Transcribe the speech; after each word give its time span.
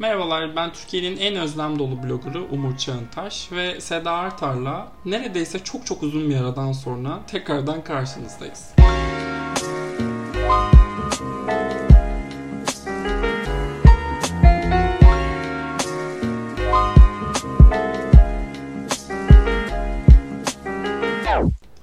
Merhabalar, 0.00 0.56
ben 0.56 0.72
Türkiye'nin 0.72 1.16
en 1.16 1.36
özlem 1.36 1.78
dolu 1.78 2.02
bloggerı 2.02 2.42
Umur 2.42 2.76
Çağıntaş 2.76 3.52
ve 3.52 3.80
Seda 3.80 4.12
Artar'la 4.12 4.92
neredeyse 5.04 5.58
çok 5.58 5.86
çok 5.86 6.02
uzun 6.02 6.30
bir 6.30 6.36
aradan 6.36 6.72
sonra 6.72 7.20
tekrardan 7.26 7.84
karşınızdayız. 7.84 8.74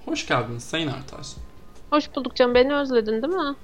Hoş 0.06 0.28
geldiniz 0.28 0.64
Sayın 0.64 0.88
Artar. 0.88 1.28
Hoş 1.90 2.16
bulduk 2.16 2.36
canım. 2.36 2.56
Beni 2.56 2.76
özledin 2.76 3.22
değil 3.22 3.34
mi? 3.34 3.56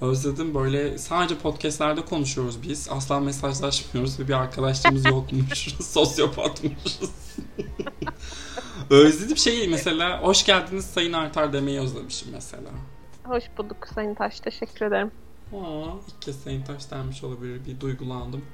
Özledim 0.00 0.54
böyle 0.54 0.98
sadece 0.98 1.38
podcastlerde 1.38 2.04
konuşuyoruz 2.04 2.62
biz. 2.62 2.88
Asla 2.90 3.20
mesajlaşmıyoruz 3.20 4.20
ve 4.20 4.28
bir 4.28 4.32
arkadaşlığımız 4.32 5.04
yokmuş. 5.06 5.74
Sosyopatmışız. 5.80 7.10
Özledim 8.90 9.36
şeyi 9.36 9.68
mesela 9.68 10.22
hoş 10.22 10.46
geldiniz 10.46 10.84
Sayın 10.84 11.12
Artar 11.12 11.52
demeyi 11.52 11.80
özlemişim 11.80 12.28
mesela. 12.32 12.70
Hoş 13.24 13.44
bulduk 13.58 13.88
Sayın 13.94 14.14
Taş. 14.14 14.40
Teşekkür 14.40 14.86
ederim. 14.86 15.10
Aa, 15.52 15.84
ilk 16.08 16.22
kez 16.22 16.36
Sayın 16.42 16.62
Taş 16.62 16.90
denmiş 16.90 17.24
olabilir. 17.24 17.60
Bir 17.66 17.80
duygulandım. 17.80 18.44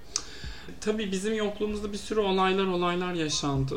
Tabii 0.80 1.12
bizim 1.12 1.34
yokluğumuzda 1.34 1.92
bir 1.92 1.98
sürü 1.98 2.20
olaylar 2.20 2.66
olaylar 2.66 3.14
yaşandı. 3.14 3.74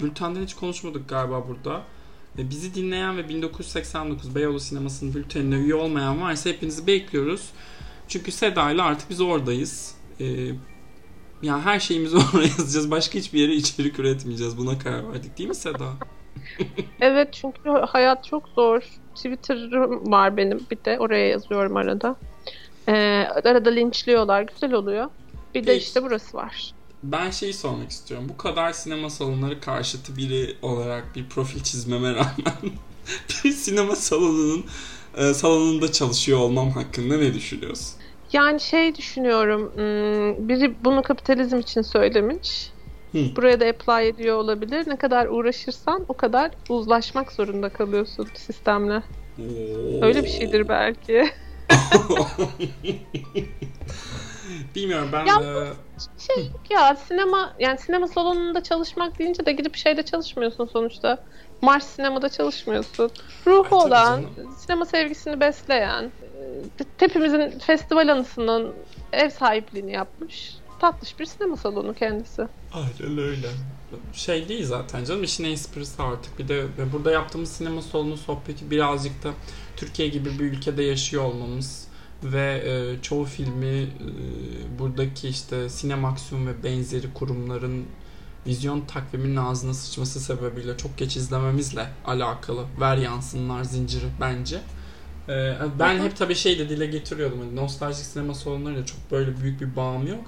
Bültenden 0.00 0.42
hiç 0.42 0.54
konuşmadık 0.54 1.08
galiba 1.08 1.48
burada. 1.48 1.82
Ve 2.38 2.50
bizi 2.50 2.74
dinleyen 2.74 3.16
ve 3.16 3.28
1989 3.28 4.34
Beyoğlu 4.34 4.60
Sineması'nın 4.60 5.14
bültenine 5.14 5.54
üye 5.54 5.74
olmayan 5.74 6.22
varsa 6.22 6.50
hepinizi 6.50 6.86
bekliyoruz. 6.86 7.50
Çünkü 8.08 8.32
Seda 8.32 8.70
ile 8.70 8.82
artık 8.82 9.10
biz 9.10 9.20
oradayız. 9.20 9.94
Ee, 10.20 10.26
yani 11.42 11.62
her 11.62 11.80
şeyimizi 11.80 12.16
oraya 12.34 12.42
yazacağız. 12.42 12.90
Başka 12.90 13.18
hiçbir 13.18 13.40
yere 13.40 13.54
içerik 13.54 13.98
üretmeyeceğiz. 13.98 14.58
Buna 14.58 14.78
karar 14.78 15.12
verdik 15.12 15.38
değil 15.38 15.48
mi 15.48 15.54
Seda? 15.54 15.92
evet 17.00 17.32
çünkü 17.32 17.70
hayat 17.70 18.24
çok 18.24 18.48
zor. 18.48 18.82
Twitter'ım 19.14 20.12
var 20.12 20.36
benim 20.36 20.60
bir 20.70 20.84
de 20.84 20.98
oraya 20.98 21.28
yazıyorum 21.28 21.76
arada. 21.76 22.16
Ee, 22.88 22.92
arada 23.44 23.70
linçliyorlar. 23.70 24.42
Güzel 24.42 24.72
oluyor. 24.72 25.06
Bir 25.54 25.66
de 25.66 25.76
işte 25.76 26.02
burası 26.02 26.36
var 26.36 26.72
ben 27.02 27.30
şeyi 27.30 27.54
sormak 27.54 27.90
istiyorum. 27.90 28.26
Bu 28.28 28.36
kadar 28.36 28.72
sinema 28.72 29.10
salonları 29.10 29.60
karşıtı 29.60 30.16
biri 30.16 30.56
olarak 30.62 31.16
bir 31.16 31.28
profil 31.28 31.62
çizmeme 31.62 32.14
rağmen 32.14 32.56
bir 33.44 33.52
sinema 33.52 33.96
salonunun 33.96 34.64
e, 35.16 35.34
salonunda 35.34 35.92
çalışıyor 35.92 36.38
olmam 36.38 36.70
hakkında 36.70 37.16
ne 37.16 37.34
düşünüyorsun? 37.34 37.96
Yani 38.32 38.60
şey 38.60 38.96
düşünüyorum. 38.96 39.72
Hmm, 39.74 40.48
biri 40.48 40.84
bunu 40.84 41.02
kapitalizm 41.02 41.58
için 41.58 41.82
söylemiş. 41.82 42.70
Hı. 43.12 43.18
Buraya 43.36 43.60
da 43.60 43.66
apply 43.66 44.08
ediyor 44.08 44.36
olabilir. 44.36 44.88
Ne 44.88 44.96
kadar 44.96 45.26
uğraşırsan 45.26 46.04
o 46.08 46.14
kadar 46.14 46.50
uzlaşmak 46.68 47.32
zorunda 47.32 47.68
kalıyorsun 47.68 48.28
sistemle. 48.34 49.02
Oo. 49.38 50.02
Öyle 50.02 50.24
bir 50.24 50.28
şeydir 50.28 50.68
belki. 50.68 51.30
Bilmiyorum 54.74 55.08
ben 55.12 55.26
ya, 55.26 55.40
de... 55.42 55.66
şey 56.18 56.50
ya 56.70 56.96
sinema 56.96 57.52
yani 57.58 57.78
sinema 57.78 58.08
salonunda 58.08 58.62
çalışmak 58.62 59.18
deyince 59.18 59.46
de 59.46 59.52
gidip 59.52 59.76
şeyde 59.76 60.02
çalışmıyorsun 60.02 60.66
sonuçta. 60.66 61.24
Mars 61.62 61.86
sinemada 61.86 62.28
çalışmıyorsun. 62.28 63.10
Ruhu 63.46 63.80
Ay, 63.80 63.86
olan, 63.86 64.22
canım. 64.22 64.54
sinema 64.58 64.84
sevgisini 64.84 65.40
besleyen, 65.40 66.04
e, 66.04 66.84
hepimizin 66.96 67.58
festival 67.58 68.08
anısının 68.08 68.74
ev 69.12 69.30
sahipliğini 69.30 69.92
yapmış. 69.92 70.54
Tatlış 70.80 71.18
bir 71.18 71.26
sinema 71.26 71.56
salonu 71.56 71.94
kendisi. 71.94 72.46
Aynen 72.72 73.18
öyle. 73.18 73.48
Şey 74.12 74.48
değil 74.48 74.66
zaten 74.66 75.04
canım 75.04 75.22
işin 75.22 75.44
esprisi 75.44 76.02
artık. 76.02 76.38
Bir 76.38 76.48
de 76.48 76.66
burada 76.92 77.10
yaptığımız 77.10 77.52
sinema 77.52 77.82
salonu 77.82 78.16
sohbeti 78.16 78.70
birazcık 78.70 79.22
da 79.24 79.30
Türkiye 79.76 80.08
gibi 80.08 80.38
bir 80.38 80.44
ülkede 80.44 80.82
yaşıyor 80.82 81.24
olmamız 81.24 81.89
ve 82.22 82.62
e, 82.64 83.02
çoğu 83.02 83.24
filmi 83.24 83.66
e, 83.66 83.88
buradaki 84.78 85.28
işte 85.28 85.66
Cinemaxium 85.80 86.46
ve 86.46 86.64
benzeri 86.64 87.14
kurumların 87.14 87.84
vizyon 88.46 88.80
takviminin 88.80 89.36
ağzına 89.36 89.74
sıçması 89.74 90.20
sebebiyle 90.20 90.76
çok 90.76 90.98
geç 90.98 91.16
izlememizle 91.16 91.86
alakalı 92.04 92.64
ver 92.80 92.96
yansınlar 92.96 93.64
zinciri 93.64 94.06
bence. 94.20 94.60
Ee, 95.28 95.54
ben 95.78 95.98
hep 95.98 96.16
tabii 96.16 96.34
şey 96.34 96.58
de 96.58 96.68
dile 96.68 96.86
getiriyordum. 96.86 97.38
Hani 97.38 97.56
nostaljik 97.56 98.06
sinema 98.06 98.34
salonlarıyla 98.34 98.86
çok 98.86 99.10
böyle 99.10 99.40
büyük 99.40 99.60
bir 99.60 99.76
bağım 99.76 100.06
yok. 100.06 100.24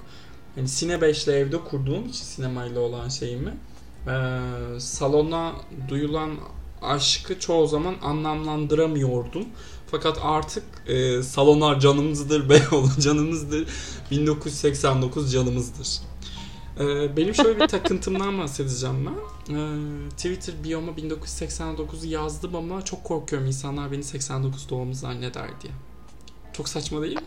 Hani 0.55 0.67
Sine 0.67 0.93
5'le 0.93 1.31
evde 1.31 1.57
kurduğum 1.57 2.05
için 2.05 2.23
sinemayla 2.23 2.81
olan 2.81 3.09
şeyimi 3.09 3.53
e, 4.07 4.39
salona 4.79 5.53
duyulan 5.89 6.31
aşkı 6.81 7.39
çoğu 7.39 7.67
zaman 7.67 7.95
anlamlandıramıyordum. 8.01 9.45
Fakat 9.93 10.19
artık 10.23 10.63
e, 10.87 11.23
salonlar 11.23 11.79
canımızdır, 11.79 12.49
Beyoğlu 12.49 12.89
canımızdır, 12.99 13.67
1989 14.11 15.33
canımızdır. 15.33 15.99
E, 16.79 17.17
benim 17.17 17.35
şöyle 17.35 17.59
bir 17.59 17.67
takıntımdan 17.67 18.39
bahsedeceğim 18.39 19.05
ben. 19.05 19.13
E, 19.55 19.59
Twitter 20.09 20.63
biyoma 20.63 20.91
1989'u 20.91 22.07
yazdım 22.07 22.55
ama 22.55 22.85
çok 22.85 23.03
korkuyorum 23.03 23.47
insanlar 23.47 23.91
beni 23.91 24.03
89 24.03 24.69
doğumlu 24.69 24.93
zanneder 24.93 25.49
diye. 25.61 25.73
Çok 26.53 26.69
saçma 26.69 27.01
değil 27.01 27.15
mi? 27.15 27.21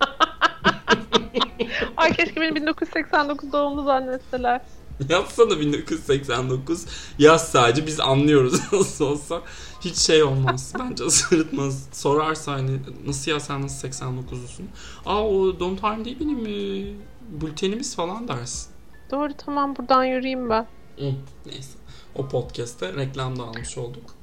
Ay 1.96 2.12
keşke 2.12 2.40
beni 2.40 2.54
1989 2.54 3.52
doğumlu 3.52 3.84
zannetseler. 3.84 4.60
Yazsana 5.08 5.60
1989. 5.60 6.86
Yaz 7.18 7.48
sadece 7.48 7.86
biz 7.86 8.00
anlıyoruz 8.00 8.60
nasıl 8.72 9.04
olsa. 9.04 9.42
Hiç 9.80 9.96
şey 9.96 10.22
olmaz. 10.22 10.72
Bence 10.78 11.10
sırıtmaz. 11.10 11.88
Sorarsa 11.92 12.52
hani 12.52 12.78
nasıl 13.06 13.30
ya 13.30 13.40
sen 13.40 13.62
nasıl 13.62 13.88
89'lusun? 13.88 14.64
Aa 15.06 15.28
o 15.28 15.60
Don't 15.60 15.82
Harm 15.82 16.04
değil 16.04 16.16
benim 16.20 16.46
e, 16.46 16.92
bültenimiz 17.40 17.96
falan 17.96 18.28
dersin. 18.28 18.70
Doğru 19.10 19.32
tamam 19.38 19.76
buradan 19.76 20.04
yürüyeyim 20.04 20.50
ben. 20.50 20.66
Hı, 20.98 21.12
neyse. 21.46 21.78
O 22.14 22.28
podcast'te 22.28 22.92
reklam 22.92 23.38
da 23.38 23.42
almış 23.42 23.78
olduk. 23.78 24.14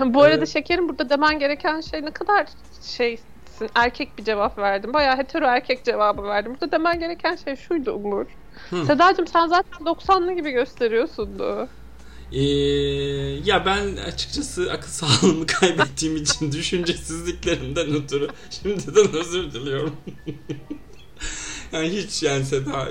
Bu 0.00 0.22
arada 0.22 0.42
ee, 0.42 0.46
şekerim 0.46 0.88
burada 0.88 1.10
demen 1.10 1.38
gereken 1.38 1.80
şey 1.80 2.04
ne 2.04 2.10
kadar 2.10 2.46
şey 2.82 3.18
erkek 3.74 4.18
bir 4.18 4.24
cevap 4.24 4.58
verdim. 4.58 4.92
Bayağı 4.92 5.16
hetero 5.16 5.44
erkek 5.44 5.84
cevabı 5.84 6.22
verdim. 6.22 6.52
Burada 6.52 6.72
demen 6.72 7.00
gereken 7.00 7.36
şey 7.36 7.56
şuydu 7.56 7.92
Umur. 7.92 8.26
Hı. 8.70 8.84
Sedacığım 8.86 9.26
sen 9.26 9.46
zaten 9.46 9.86
90'lı 9.86 10.32
gibi 10.32 10.50
gösteriyorsundu. 10.50 11.68
Ee, 12.32 12.42
ya 13.44 13.66
ben 13.66 13.96
açıkçası 13.96 14.72
akıl 14.72 14.88
sağlığımı 14.88 15.46
kaybettiğim 15.46 16.16
için 16.16 16.52
düşüncesizliklerimden 16.52 17.86
ötürü 17.86 18.28
şimdiden 18.50 19.16
özür 19.16 19.52
diliyorum. 19.52 19.96
yani 21.72 21.88
hiç 21.88 22.22
yani 22.22 22.44
Seda 22.44 22.88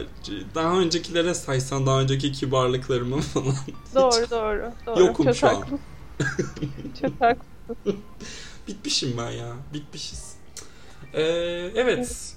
daha 0.55 0.79
öncekilere 0.79 1.33
saysan 1.33 1.85
daha 1.85 2.01
önceki 2.01 2.31
kibarlıklarımı 2.31 3.21
falan. 3.21 3.55
Doğru 3.95 4.29
doğru. 4.29 4.71
doğru. 4.85 4.99
Yokum 4.99 5.25
Çok 5.25 5.35
şu 5.35 5.47
an. 5.49 5.65
Çok. 7.01 7.37
Bitmişim 8.67 9.17
ben 9.17 9.31
ya. 9.31 9.53
Bitmişiz. 9.73 10.36
Ee, 11.17 11.71
evet. 11.75 12.33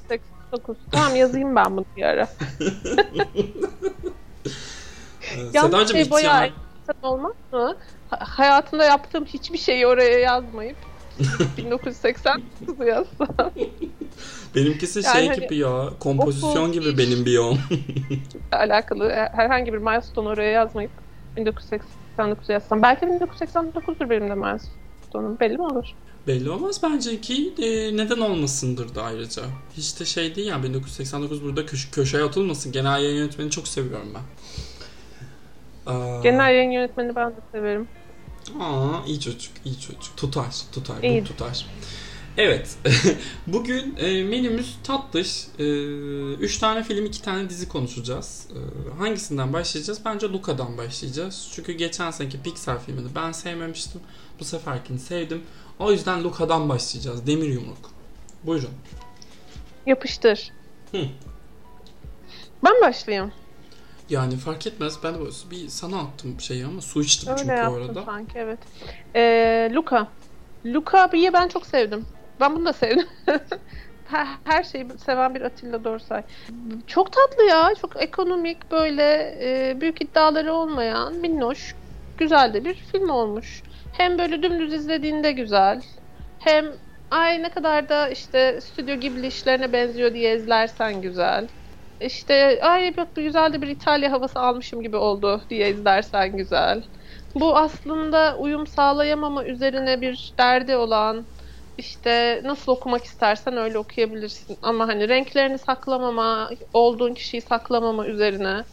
9. 0.52 0.76
Tamam 0.92 1.16
yazayım 1.16 1.56
ben 1.56 1.76
bunu 1.76 1.84
bir 1.96 2.02
ara. 2.02 2.28
Yalnız 5.52 5.92
şey 5.92 6.10
bayağı 6.10 6.50
olmaz 7.02 7.32
mı? 7.52 7.76
hayatımda 8.10 8.84
yaptığım 8.84 9.24
hiçbir 9.24 9.58
şeyi 9.58 9.86
oraya 9.86 10.18
yazmayıp 10.18 10.76
1989 11.56 12.86
yazsam. 12.86 13.50
Benimkisi 14.54 15.00
yani 15.04 15.12
şey 15.12 15.28
hani, 15.28 15.40
gibi 15.40 15.56
ya, 15.56 15.88
kompozisyon 16.00 16.72
gibi 16.72 16.98
benim 16.98 17.26
biyom. 17.26 17.58
alakalı 18.52 19.10
herhangi 19.10 19.72
bir 19.72 19.78
milestone 19.78 20.28
oraya 20.28 20.50
yazmayıp 20.50 20.90
1989 21.36 22.48
yazsam. 22.48 22.82
Belki 22.82 23.06
1989'dur 23.06 24.10
benim 24.10 24.30
de 24.30 24.34
milestone'um. 24.34 25.40
Belli 25.40 25.56
mi 25.56 25.62
olur? 25.62 25.94
Belli 26.26 26.50
olmaz 26.50 26.80
bence 26.82 27.20
ki 27.20 27.52
e, 27.58 27.96
neden 27.96 28.18
olmasındır 28.18 28.94
da 28.94 29.02
ayrıca. 29.02 29.42
Hiç 29.76 30.00
de 30.00 30.04
şey 30.04 30.34
değil 30.34 30.48
yani 30.48 30.64
1989 30.64 31.44
burada 31.44 31.66
köş 31.66 31.90
köşeye 31.90 32.24
atılmasın. 32.24 32.72
Genel 32.72 33.02
yayın 33.02 33.16
yönetmeni 33.16 33.50
çok 33.50 33.68
seviyorum 33.68 34.08
ben. 34.14 34.22
Aa, 35.92 36.20
Genel 36.22 36.54
yayın 36.54 36.70
yönetmeni 36.70 37.16
ben 37.16 37.30
de 37.30 37.40
severim. 37.52 37.88
Aa 38.60 39.06
iyi 39.06 39.20
çocuk, 39.20 39.52
iyi 39.64 39.80
çocuk. 39.80 40.16
Tutar, 40.16 40.54
tutar, 40.72 41.02
iyi. 41.02 41.24
tutar. 41.24 41.66
Evet. 42.36 42.76
Bugün 43.46 43.96
e, 43.96 44.24
menümüz 44.24 44.76
tatlış. 44.84 45.46
E, 45.58 45.64
üç 46.34 46.58
tane 46.58 46.82
film, 46.82 47.06
iki 47.06 47.22
tane 47.22 47.50
dizi 47.50 47.68
konuşacağız. 47.68 48.46
E, 48.50 48.58
hangisinden 48.98 49.52
başlayacağız? 49.52 50.00
Bence 50.04 50.28
Luca'dan 50.28 50.78
başlayacağız. 50.78 51.50
Çünkü 51.54 51.72
geçen 51.72 52.10
seneki 52.10 52.42
Pixar 52.42 52.84
filmini 52.84 53.14
ben 53.14 53.32
sevmemiştim. 53.32 54.00
Bu 54.40 54.44
seferkini 54.44 54.98
sevdim. 54.98 55.42
O 55.80 55.92
yüzden 55.92 56.24
Luca'dan 56.24 56.68
başlayacağız. 56.68 57.26
Demir 57.26 57.48
yumruk. 57.48 57.90
Buyurun. 58.44 58.70
Yapıştır. 59.86 60.52
Hı. 60.92 60.98
Ben 62.64 62.74
başlayayım. 62.82 63.32
Yani 64.10 64.36
fark 64.36 64.66
etmez. 64.66 64.98
Ben 65.04 65.14
de 65.14 65.18
bir 65.50 65.68
sana 65.68 65.98
attım 65.98 66.40
şeyi 66.40 66.66
ama 66.66 66.80
su 66.80 67.02
içtim 67.02 67.32
Öyle 67.32 67.40
çünkü 67.40 67.54
yaptım 67.54 67.88
orada. 67.88 68.02
sanki 68.04 68.38
evet. 68.38 68.58
Ee, 69.14 69.70
Luca. 69.74 70.06
Luca'yı 70.66 71.32
ben 71.32 71.48
çok 71.48 71.66
sevdim. 71.66 72.06
Ben 72.40 72.56
bunu 72.56 72.64
da 72.64 72.72
sevdim. 72.72 73.06
her, 74.08 74.28
her 74.44 74.64
şeyi 74.64 74.86
seven 75.06 75.34
bir 75.34 75.40
Atilla 75.40 75.84
Dorsay. 75.84 76.22
Çok 76.86 77.12
tatlı 77.12 77.42
ya. 77.44 77.74
Çok 77.80 78.02
ekonomik 78.02 78.70
böyle 78.70 79.36
e, 79.42 79.80
büyük 79.80 80.02
iddiaları 80.02 80.52
olmayan 80.52 81.14
minnoş 81.14 81.74
güzel 82.18 82.54
de 82.54 82.64
bir 82.64 82.74
film 82.74 83.10
olmuş. 83.10 83.62
Hem 84.00 84.18
böyle 84.18 84.42
dümdüz 84.42 84.72
izlediğinde 84.72 85.32
güzel. 85.32 85.80
Hem 86.38 86.72
ay 87.10 87.42
ne 87.42 87.50
kadar 87.50 87.88
da 87.88 88.08
işte 88.08 88.60
Stüdyo 88.60 88.96
Ghibli 89.00 89.26
işlerine 89.26 89.72
benziyor 89.72 90.14
diye 90.14 90.36
izlersen 90.36 91.02
güzel. 91.02 91.48
İşte 92.00 92.60
ay 92.62 92.96
bak 92.96 93.14
güzel 93.14 93.52
de 93.52 93.62
bir 93.62 93.68
İtalya 93.68 94.12
havası 94.12 94.40
almışım 94.40 94.82
gibi 94.82 94.96
oldu 94.96 95.42
diye 95.50 95.70
izlersen 95.70 96.36
güzel. 96.36 96.82
Bu 97.34 97.56
aslında 97.56 98.36
uyum 98.38 98.66
sağlayamama 98.66 99.44
üzerine 99.44 100.00
bir 100.00 100.34
derdi 100.38 100.76
olan 100.76 101.26
işte 101.78 102.40
nasıl 102.44 102.72
okumak 102.72 103.04
istersen 103.04 103.56
öyle 103.56 103.78
okuyabilirsin. 103.78 104.56
Ama 104.62 104.88
hani 104.88 105.08
renklerini 105.08 105.58
saklamama, 105.58 106.50
olduğun 106.72 107.14
kişiyi 107.14 107.42
saklamama 107.42 108.06
üzerine, 108.06 108.64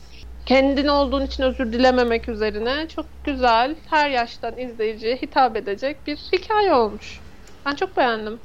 kendin 0.47 0.87
olduğun 0.87 1.25
için 1.25 1.43
özür 1.43 1.73
dilememek 1.73 2.29
üzerine 2.29 2.87
çok 2.87 3.05
güzel, 3.25 3.75
her 3.89 4.09
yaştan 4.09 4.59
izleyiciye 4.59 5.15
hitap 5.15 5.55
edecek 5.55 5.97
bir 6.07 6.17
hikaye 6.17 6.73
olmuş. 6.73 7.19
Ben 7.65 7.75
çok 7.75 7.97
beğendim. 7.97 8.39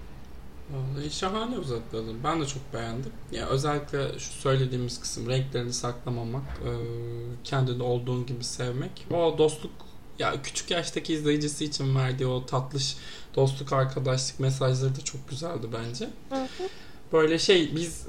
Vallahi 0.70 1.10
şahane 1.10 1.56
özetledin. 1.56 2.20
Ben 2.25 2.40
de 2.40 2.46
çok 2.46 2.75
beğendim. 2.75 3.12
Ya 3.32 3.46
özellikle 3.46 4.19
şu 4.19 4.32
söylediğimiz 4.32 5.00
kısım 5.00 5.28
renklerini 5.28 5.72
saklamamak, 5.72 6.43
e, 6.43 6.70
kendini 7.44 7.82
olduğun 7.82 8.26
gibi 8.26 8.44
sevmek. 8.44 9.06
O 9.10 9.38
dostluk 9.38 9.72
ya 10.19 10.43
küçük 10.43 10.70
yaştaki 10.70 11.14
izleyicisi 11.14 11.64
için 11.64 11.96
verdiği 11.96 12.26
o 12.26 12.46
tatlış 12.46 12.96
dostluk 13.37 13.72
arkadaşlık 13.72 14.40
mesajları 14.40 14.96
da 14.96 15.00
çok 15.05 15.28
güzeldi 15.28 15.66
bence. 15.72 16.08
Hı 16.31 16.43
hı. 16.43 16.69
Böyle 17.12 17.38
şey 17.38 17.76
biz 17.76 18.06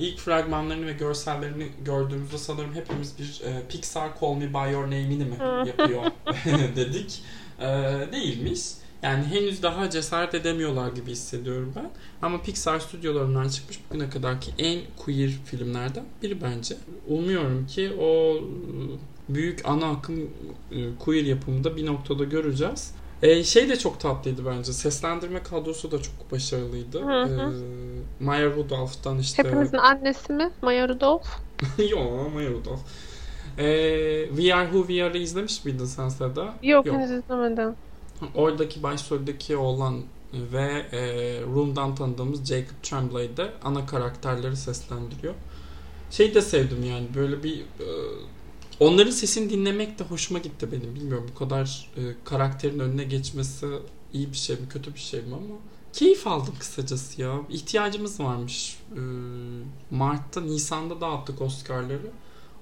ilk 0.00 0.18
fragmanlarını 0.18 0.86
ve 0.86 0.92
görsellerini 0.92 1.68
gördüğümüzde 1.84 2.38
sanırım 2.38 2.74
hepimiz 2.74 3.18
bir 3.18 3.40
e, 3.46 3.62
Pixar 3.68 4.10
Call 4.20 4.34
Me 4.34 4.54
By 4.54 4.72
Your 4.72 4.84
Name'ini 4.84 5.24
mi 5.24 5.36
yapıyor 5.66 6.02
dedik. 6.76 7.22
E, 7.60 7.66
değilmiş. 8.12 8.62
Yani 9.02 9.24
henüz 9.24 9.62
daha 9.62 9.90
cesaret 9.90 10.34
edemiyorlar 10.34 10.92
gibi 10.92 11.10
hissediyorum 11.10 11.72
ben. 11.76 11.90
Ama 12.22 12.42
Pixar 12.42 12.80
stüdyolarından 12.80 13.48
çıkmış 13.48 13.80
bugüne 13.90 14.10
kadarki 14.10 14.50
en 14.58 14.80
queer 14.96 15.30
filmlerden 15.44 16.04
biri 16.22 16.42
bence. 16.42 16.76
Umuyorum 17.08 17.66
ki 17.66 17.92
o 18.00 18.36
büyük 19.28 19.68
ana 19.68 19.90
akım 19.90 20.30
queer 20.98 21.24
yapımında 21.24 21.76
bir 21.76 21.86
noktada 21.86 22.24
göreceğiz. 22.24 22.94
Ee, 23.22 23.44
şey 23.44 23.68
de 23.68 23.78
çok 23.78 24.00
tatlıydı 24.00 24.46
bence. 24.46 24.72
Seslendirme 24.72 25.42
kadrosu 25.42 25.90
da 25.90 26.02
çok 26.02 26.32
başarılıydı. 26.32 27.00
Hı 27.00 27.22
hı. 27.22 27.52
Ee, 28.20 28.24
Maya 28.24 28.50
Rudolph'tan 28.50 29.18
işte... 29.18 29.44
Hepimizin 29.44 29.76
annesi 29.76 30.32
mi? 30.32 30.50
Maya 30.62 30.88
Rudolph. 30.88 31.26
Yo, 31.90 32.30
Maya 32.34 32.50
Rudolph. 32.50 32.80
Ee, 33.58 34.26
We 34.36 34.54
Are 34.54 34.64
Who 34.64 34.86
We 34.86 35.04
Are'ı 35.04 35.18
izlemiş 35.18 35.64
miydin 35.64 35.84
sen 35.84 36.08
Seda? 36.08 36.54
Yok, 36.62 36.86
Yok. 36.86 36.96
henüz 36.96 37.10
izlemedim. 37.10 37.74
Oradaki 38.34 38.82
başroldeki 38.82 39.56
olan 39.56 40.02
ve 40.32 40.86
e, 40.92 41.00
Room'dan 41.54 41.94
tanıdığımız 41.94 42.44
Jacob 42.44 42.82
Tremblay 42.82 43.36
de 43.36 43.50
ana 43.64 43.86
karakterleri 43.86 44.56
seslendiriyor. 44.56 45.34
Şey 46.10 46.34
de 46.34 46.40
sevdim 46.40 46.84
yani 46.84 47.06
böyle 47.14 47.42
bir 47.42 47.60
e, 47.60 47.86
onların 48.80 49.10
sesini 49.10 49.50
dinlemek 49.50 49.98
de 49.98 50.04
hoşuma 50.04 50.38
gitti 50.38 50.72
benim. 50.72 50.94
Bilmiyorum 50.94 51.30
bu 51.34 51.38
kadar 51.38 51.90
e, 51.96 52.00
karakterin 52.24 52.78
önüne 52.78 53.04
geçmesi 53.04 53.66
iyi 54.12 54.32
bir 54.32 54.36
şey 54.36 54.56
mi 54.56 54.68
kötü 54.68 54.94
bir 54.94 55.00
şey 55.00 55.20
mi 55.20 55.34
ama 55.34 55.56
keyif 55.92 56.26
aldım 56.26 56.54
kısacası 56.58 57.22
ya. 57.22 57.40
İhtiyacımız 57.50 58.20
varmış. 58.20 58.78
E, 58.96 59.00
Mart'ta 59.90 60.40
Nisan'da 60.40 61.00
dağıttık 61.00 61.42
Oscar'ları. 61.42 62.10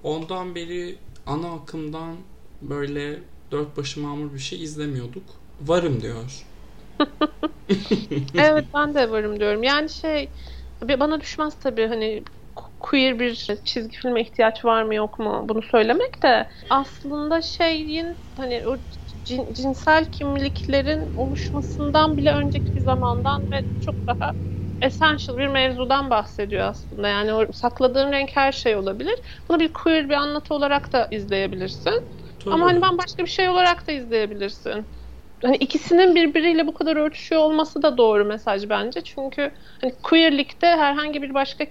Ondan 0.03 0.55
beri 0.55 0.97
ana 1.25 1.53
akımdan 1.53 2.15
böyle 2.61 3.19
dört 3.51 3.77
başı 3.77 3.99
mamur 3.99 4.33
bir 4.33 4.39
şey 4.39 4.63
izlemiyorduk. 4.63 5.23
Varım 5.61 6.01
diyor. 6.01 6.45
evet 8.35 8.65
ben 8.73 8.93
de 8.93 9.11
varım 9.11 9.39
diyorum. 9.39 9.63
Yani 9.63 9.89
şey 9.89 10.29
bana 10.81 11.21
düşmez 11.21 11.53
tabii 11.63 11.87
hani 11.87 12.23
queer 12.81 13.19
bir 13.19 13.35
çizgi 13.65 13.97
filme 13.97 14.21
ihtiyaç 14.21 14.65
var 14.65 14.83
mı 14.83 14.95
yok 14.95 15.19
mu 15.19 15.45
bunu 15.49 15.61
söylemek 15.61 16.23
de 16.23 16.49
aslında 16.69 17.41
şeyin 17.41 18.17
hani 18.37 18.67
o 18.67 18.77
cin, 19.23 19.53
cinsel 19.53 20.05
kimliklerin 20.11 21.11
oluşmasından 21.15 22.17
bile 22.17 22.33
önceki 22.33 22.75
bir 22.75 22.81
zamandan 22.81 23.51
ve 23.51 23.63
çok 23.79 23.95
daha 24.07 24.33
essential 24.81 25.37
bir 25.37 25.47
mevzudan 25.47 26.09
bahsediyor 26.09 26.67
aslında. 26.67 27.07
Yani 27.07 27.33
o 27.33 27.51
sakladığın 27.51 28.11
renk 28.11 28.29
her 28.33 28.51
şey 28.51 28.75
olabilir. 28.75 29.19
Bunu 29.49 29.59
bir 29.59 29.73
queer 29.73 30.09
bir 30.09 30.13
anlatı 30.13 30.53
olarak 30.53 30.93
da 30.93 31.07
izleyebilirsin. 31.11 31.93
Tabii. 32.39 32.55
Ama 32.55 32.65
hani 32.65 32.81
ben 32.81 32.97
başka 32.97 33.23
bir 33.23 33.29
şey 33.29 33.49
olarak 33.49 33.87
da 33.87 33.91
izleyebilirsin 33.91 34.87
hani 35.43 35.55
ikisinin 35.55 36.15
birbiriyle 36.15 36.67
bu 36.67 36.73
kadar 36.73 36.95
örtüşüyor 36.97 37.41
olması 37.41 37.81
da 37.81 37.97
doğru 37.97 38.25
mesaj 38.25 38.69
bence. 38.69 39.01
Çünkü 39.03 39.51
hani 39.81 39.93
queerlikte 40.03 40.67
herhangi 40.67 41.21
bir 41.21 41.33
başka 41.33 41.65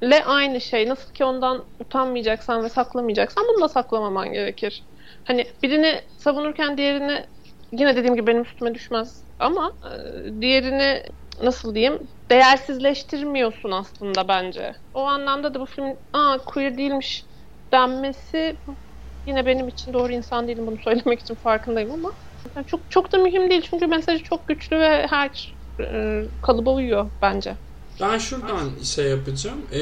kimliğinle 0.00 0.24
aynı 0.24 0.60
şey. 0.60 0.88
Nasıl 0.88 1.12
ki 1.12 1.24
ondan 1.24 1.64
utanmayacaksan 1.80 2.64
ve 2.64 2.68
saklamayacaksan 2.68 3.44
bunu 3.48 3.64
da 3.64 3.68
saklamaman 3.68 4.32
gerekir. 4.32 4.88
Hani 5.24 5.46
birini 5.62 6.00
savunurken 6.18 6.76
diğerini 6.76 7.26
yine 7.72 7.96
dediğim 7.96 8.14
gibi 8.16 8.26
benim 8.26 8.42
üstüme 8.42 8.74
düşmez 8.74 9.24
ama 9.38 9.72
e, 9.84 10.40
diğerini 10.40 11.02
nasıl 11.42 11.74
diyeyim 11.74 12.08
değersizleştirmiyorsun 12.30 13.70
aslında 13.70 14.28
bence. 14.28 14.74
O 14.94 15.00
anlamda 15.02 15.54
da 15.54 15.60
bu 15.60 15.66
film 15.66 15.96
aa 16.12 16.38
queer 16.38 16.78
değilmiş 16.78 17.26
denmesi 17.72 18.58
yine 19.26 19.46
benim 19.46 19.68
için 19.68 19.92
doğru 19.92 20.12
insan 20.12 20.48
değilim 20.48 20.66
bunu 20.66 20.76
söylemek 20.84 21.20
için 21.20 21.34
farkındayım 21.34 21.90
ama 21.92 22.12
yani 22.56 22.66
çok 22.66 22.90
çok 22.90 23.12
da 23.12 23.18
mühim 23.18 23.50
değil 23.50 23.62
çünkü 23.70 23.86
mesajı 23.86 24.22
çok 24.24 24.48
güçlü 24.48 24.78
ve 24.80 25.06
her 25.06 25.58
e, 25.80 26.22
kalıba 26.42 26.70
uyuyor 26.70 27.10
bence. 27.22 27.56
Ben 28.00 28.18
şuradan 28.18 28.70
şey 28.84 29.06
yapacağım. 29.06 29.58
Ee, 29.72 29.78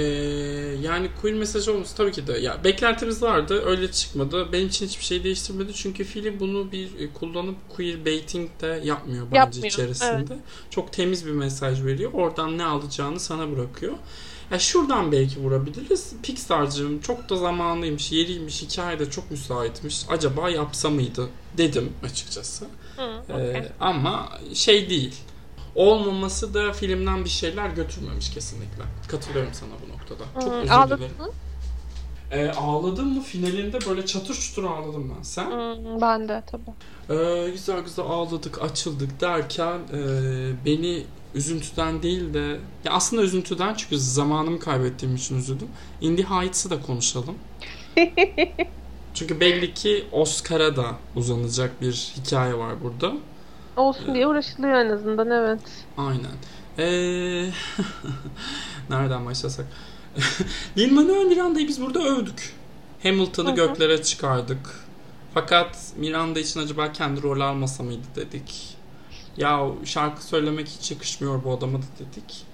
yani 0.83 1.09
queer 1.21 1.37
mesajı 1.37 1.73
olması 1.73 1.97
tabii 1.97 2.13
ki 2.13 2.27
de 2.27 2.33
ya 2.33 2.65
beklentimiz 2.65 3.23
vardı. 3.23 3.63
Öyle 3.67 3.93
çıkmadı. 3.93 4.53
Benim 4.53 4.69
için 4.69 4.87
hiçbir 4.87 5.05
şey 5.05 5.25
değiştirmedi. 5.25 5.75
Çünkü 5.75 6.05
film 6.05 6.41
bunu 6.41 6.73
bir 6.73 7.01
e, 7.01 7.13
kullanıp 7.13 7.57
queer 7.69 8.05
baiting 8.05 8.51
de 8.61 8.81
yapmıyor 8.85 9.27
bence 9.27 9.39
yapmıyor. 9.39 9.67
içerisinde. 9.67 10.33
Evet. 10.35 10.43
Çok 10.71 10.93
temiz 10.93 11.27
bir 11.27 11.33
mesaj 11.33 11.85
veriyor. 11.85 12.13
Oradan 12.13 12.59
ne 12.59 12.65
alacağını 12.65 13.21
sana 13.21 13.53
bırakıyor. 13.53 13.95
Ya 14.51 14.59
şuradan 14.59 15.13
belki 15.13 15.41
vurabiliriz. 15.41 16.13
Pixar'cığım 16.23 17.01
çok 17.01 17.29
da 17.31 17.37
zamanlıymış, 17.37 18.13
yeriymiş, 18.13 18.63
hikaye 18.63 18.99
de 18.99 19.11
çok 19.11 19.31
müsaitmiş. 19.31 20.03
Acaba 20.09 20.51
yapsa 20.51 20.91
mıydı 20.91 21.29
dedim 21.59 21.93
açıkçası. 22.05 22.65
Hı, 22.97 23.33
okay. 23.33 23.51
ee, 23.51 23.73
ama 23.81 24.29
şey 24.55 24.91
değil. 24.91 25.15
Olmaması 25.77 26.55
da 26.55 26.73
filmden 26.73 27.25
bir 27.25 27.31
şeyler 27.31 27.69
götürmemiş 27.69 28.31
kesinlikle. 28.31 28.83
Katılıyorum 29.09 29.55
sana 29.55 29.71
bu 29.87 29.93
noktada. 29.93 30.25
Çok 30.41 30.53
Hı, 30.53 30.57
özür 30.57 30.71
ağladın 30.71 30.97
dilerim. 30.97 31.17
Mı? 31.19 31.31
Ee, 32.31 32.51
ağladım 32.51 33.15
mı 33.15 33.23
finalinde 33.23 33.79
böyle 33.89 34.07
çatır 34.07 34.35
çutur 34.35 34.65
ağladım 34.65 35.13
ben. 35.17 35.23
Sen? 35.23 35.51
Hmm, 35.51 36.01
ben 36.01 36.29
de 36.29 36.43
tabii. 36.47 36.71
Ee, 37.21 37.51
güzel 37.51 37.81
güzel 37.81 38.05
ağladık, 38.05 38.63
açıldık 38.63 39.21
derken 39.21 39.79
e, 39.93 40.01
beni 40.65 41.05
üzüntüden 41.35 42.03
değil 42.03 42.35
de 42.35 42.59
ya 42.85 42.93
aslında 42.93 43.23
üzüntüden 43.23 43.75
çünkü 43.75 43.99
zamanımı 43.99 44.59
kaybettiğim 44.59 45.17
için 45.17 45.39
üzüldüm. 45.39 45.69
Indie 46.01 46.25
Heights'ı 46.25 46.71
da 46.71 46.83
konuşalım. 46.83 47.35
çünkü 49.15 49.41
belli 49.41 49.75
ki 49.75 50.05
Oscar'a 50.13 50.77
da 50.77 50.87
uzanacak 51.17 51.83
bir 51.83 52.13
hikaye 52.17 52.55
var 52.55 52.75
burada. 52.83 53.13
Olsun 53.77 54.15
diye 54.15 54.27
uğraşılıyor 54.27 54.75
en 54.75 54.91
azından 54.91 55.31
evet. 55.31 55.61
Aynen. 55.97 56.37
Ee, 56.79 57.51
nereden 58.91 59.27
başlasak? 59.27 59.67
Lin-Manuel 60.79 61.27
Miranda'yı 61.27 61.69
biz 61.69 61.81
burada 61.81 62.03
övdük. 62.05 62.55
Hamilton'ı 63.03 63.55
göklere 63.55 64.03
çıkardık. 64.03 64.87
Fakat 65.35 65.93
Miranda 65.97 66.41
için 66.41 66.61
acaba 66.61 66.93
kendi 66.93 67.23
rol 67.23 67.41
almasa 67.41 67.83
mıydı 67.83 68.07
dedik. 68.17 68.77
Ya 69.37 69.71
şarkı 69.85 70.25
söylemek 70.25 70.69
hiç 70.69 70.91
yakışmıyor 70.91 71.45
bu 71.45 71.53
adama 71.53 71.79
da 71.79 71.87
dedik. 71.99 72.45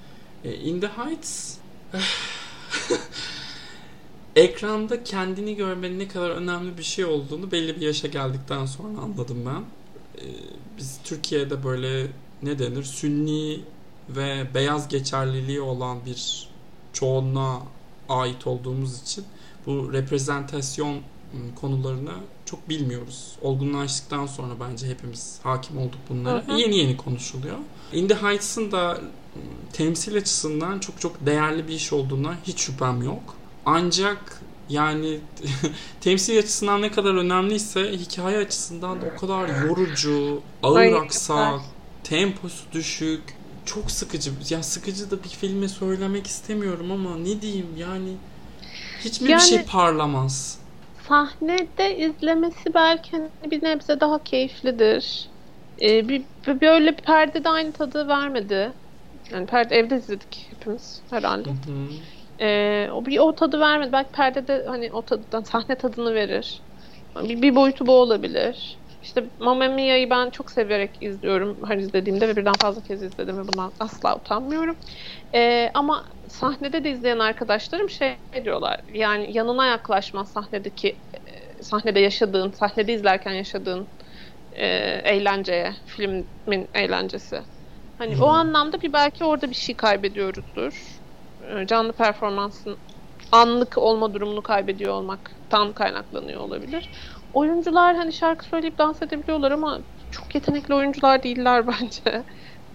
E, 0.45 0.55
In 0.55 0.81
the 0.81 0.89
Heights 0.89 1.57
ekranda 4.37 5.05
kendini 5.05 5.57
görmenin 5.57 5.99
ne 5.99 6.09
kadar 6.09 6.31
önemli 6.31 6.79
bir 6.79 6.83
şey 6.83 7.05
olduğunu 7.05 7.53
belli 7.53 7.77
bir 7.77 7.81
yaşa 7.81 8.09
geldikten 8.09 8.67
sonra 8.67 8.99
anladım 8.99 9.47
ben. 9.47 9.65
E, 10.19 10.25
biz 10.79 10.99
Türkiye'de 11.05 11.65
böyle 11.65 12.07
ne 12.43 12.59
denir 12.59 12.85
sünni 12.85 13.61
ve 14.09 14.47
beyaz 14.55 14.89
geçerliliği 14.89 15.61
olan 15.61 15.99
bir 16.07 16.49
çoğunluğa 16.93 17.63
ait 18.09 18.47
olduğumuz 18.47 19.03
için 19.03 19.25
bu 19.67 19.93
reprezentasyon 19.93 21.01
konularını 21.61 22.13
çok 22.45 22.69
bilmiyoruz. 22.69 23.33
Olgunlaştıktan 23.43 24.27
sonra 24.27 24.55
bence 24.61 24.89
hepimiz 24.89 25.41
hakim 25.43 25.79
olduk 25.79 26.01
bunlara. 26.09 26.49
Hı 26.49 26.53
hı. 26.53 26.57
Yeni 26.57 26.77
yeni 26.77 26.97
konuşuluyor. 26.97 27.57
In 27.93 28.09
the 28.09 28.15
Heights'ın 28.15 28.73
da 28.73 29.01
temsil 29.73 30.17
açısından 30.17 30.79
çok 30.79 31.01
çok 31.01 31.27
değerli 31.27 31.69
bir 31.69 31.73
iş 31.73 31.93
olduğuna 31.93 32.37
hiç 32.45 32.61
şüphem 32.61 33.03
yok. 33.03 33.37
Ancak 33.67 34.43
yani 34.69 35.21
temsil 36.01 36.39
açısından 36.39 36.83
ne 36.83 36.91
kadar 36.91 37.15
önemliyse 37.15 37.93
hikaye 37.93 38.39
açısından 38.39 39.01
da 39.01 39.07
o 39.17 39.21
kadar 39.21 39.49
yorucu, 39.69 40.41
ağır 40.63 40.79
Ay, 40.79 40.95
aksak, 40.95 41.61
temposu 42.05 42.73
düşük, 42.73 43.23
çok 43.67 43.91
sıkıcı. 43.91 44.31
Ya 44.51 44.63
sıkıcı 44.63 45.11
da 45.11 45.25
bir 45.25 45.29
filme 45.29 45.69
söylemek 45.69 46.27
istemiyorum 46.27 46.93
ama 46.93 47.17
ne 47.17 47.43
diyeyim 47.43 47.69
yani 47.79 48.17
hiç 49.05 49.21
mi 49.21 49.31
yani, 49.31 49.41
bir 49.41 49.47
şey 49.47 49.65
parlamaz? 49.65 50.59
Sahnede 51.09 51.99
izlemesi 51.99 52.75
belki 52.75 53.11
hani 53.13 53.51
bir 53.51 53.63
nebze 53.63 54.01
daha 54.01 54.25
keyiflidir. 54.25 55.29
Ee, 55.83 56.09
bir, 56.09 56.23
bir 56.47 56.61
böyle 56.61 56.97
bir 56.97 57.03
perdede 57.03 57.49
aynı 57.49 57.73
tadı 57.73 58.09
vermedi. 58.09 58.73
Yani 59.33 59.47
perde 59.47 59.77
evde 59.77 59.97
izledik 59.97 60.47
hepimiz 60.51 61.01
herhalde. 61.11 61.51
Hı 61.51 61.53
hı. 61.53 61.89
Ee, 62.43 62.89
o 62.93 63.07
bir 63.07 63.19
o 63.19 63.35
tadı 63.35 63.61
vermedi. 63.61 63.93
Belki 63.93 64.11
perdede 64.13 64.65
hani 64.69 64.93
o 64.93 65.05
tadıdan 65.05 65.43
sahne 65.53 65.77
tadını 65.79 66.15
verir. 66.15 66.63
Bir, 67.17 67.43
bir 67.43 67.55
boyutu 67.57 67.87
bu 67.87 67.93
olabilir. 67.93 68.83
İşte 69.03 69.31
Mamma 69.39 69.69
Mia'yı 69.69 70.11
ben 70.11 70.31
çok 70.31 70.51
severek 70.51 71.03
izliyorum 71.03 71.69
her 71.69 71.79
izlediğimde 71.79 72.29
ve 72.29 72.37
birden 72.37 72.57
fazla 72.57 72.83
kez 72.83 73.03
izledim 73.03 73.39
ve 73.39 73.49
bundan 73.49 73.73
asla 73.81 74.17
utanmıyorum. 74.19 74.77
Ee, 75.35 75.71
ama 75.75 76.09
sahnede 76.29 76.85
de 76.85 76.91
izleyen 76.91 77.19
arkadaşlarım 77.19 77.91
şey 77.91 78.19
diyorlar 78.45 78.81
yani 78.89 79.37
yanına 79.37 79.67
yaklaşma 79.67 80.25
sahnedeki 80.27 80.89
e, 81.59 81.63
sahnede 81.63 82.01
yaşadığın, 82.01 82.51
sahnede 82.51 82.95
izlerken 82.95 83.33
yaşadığın 83.33 83.89
e, 84.53 84.67
eğlenceye, 85.05 85.75
filmin 85.87 86.71
eğlencesi. 86.75 87.43
Hani 87.99 88.15
hmm. 88.17 88.23
o 88.23 88.27
anlamda 88.27 88.81
bir 88.83 88.93
belki 88.93 89.25
orada 89.25 89.51
bir 89.51 89.55
şey 89.55 89.77
kaybediyoruzdur. 89.77 91.02
E, 91.53 91.67
canlı 91.67 91.93
performansın 91.93 92.79
anlık 93.33 93.79
olma 93.79 94.15
durumunu 94.15 94.43
kaybediyor 94.43 94.93
olmaktan 94.95 95.73
kaynaklanıyor 95.73 96.41
olabilir. 96.41 96.91
Oyuncular 97.33 97.97
hani 97.97 98.13
şarkı 98.13 98.47
söyleyip 98.47 98.79
dans 98.79 99.03
edebiliyorlar 99.03 99.51
ama 99.51 99.85
çok 100.11 100.35
yetenekli 100.35 100.75
oyuncular 100.75 101.23
değiller 101.23 101.67
bence. 101.69 102.25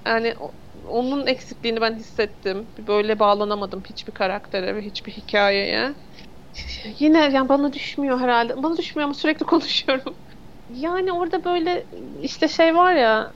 Yani 0.07 0.35
onun 0.73 1.27
eksikliğini 1.27 1.81
ben 1.81 1.95
hissettim. 1.95 2.69
Böyle 2.79 3.19
bağlanamadım 3.19 3.83
hiçbir 3.89 4.13
karaktere 4.13 4.75
ve 4.75 4.81
hiçbir 4.81 5.11
hikayeye. 5.11 5.95
Yine 6.99 7.19
yani 7.19 7.49
bana 7.49 7.73
düşmüyor 7.73 8.19
herhalde. 8.19 8.63
Bana 8.63 8.77
düşmüyor 8.77 9.05
ama 9.05 9.13
sürekli 9.13 9.45
konuşuyorum. 9.45 10.17
Yani 10.69 11.11
orada 11.11 11.43
böyle 11.43 11.87
işte 12.21 12.47
şey 12.47 12.75
var 12.75 12.93
ya 12.95 13.33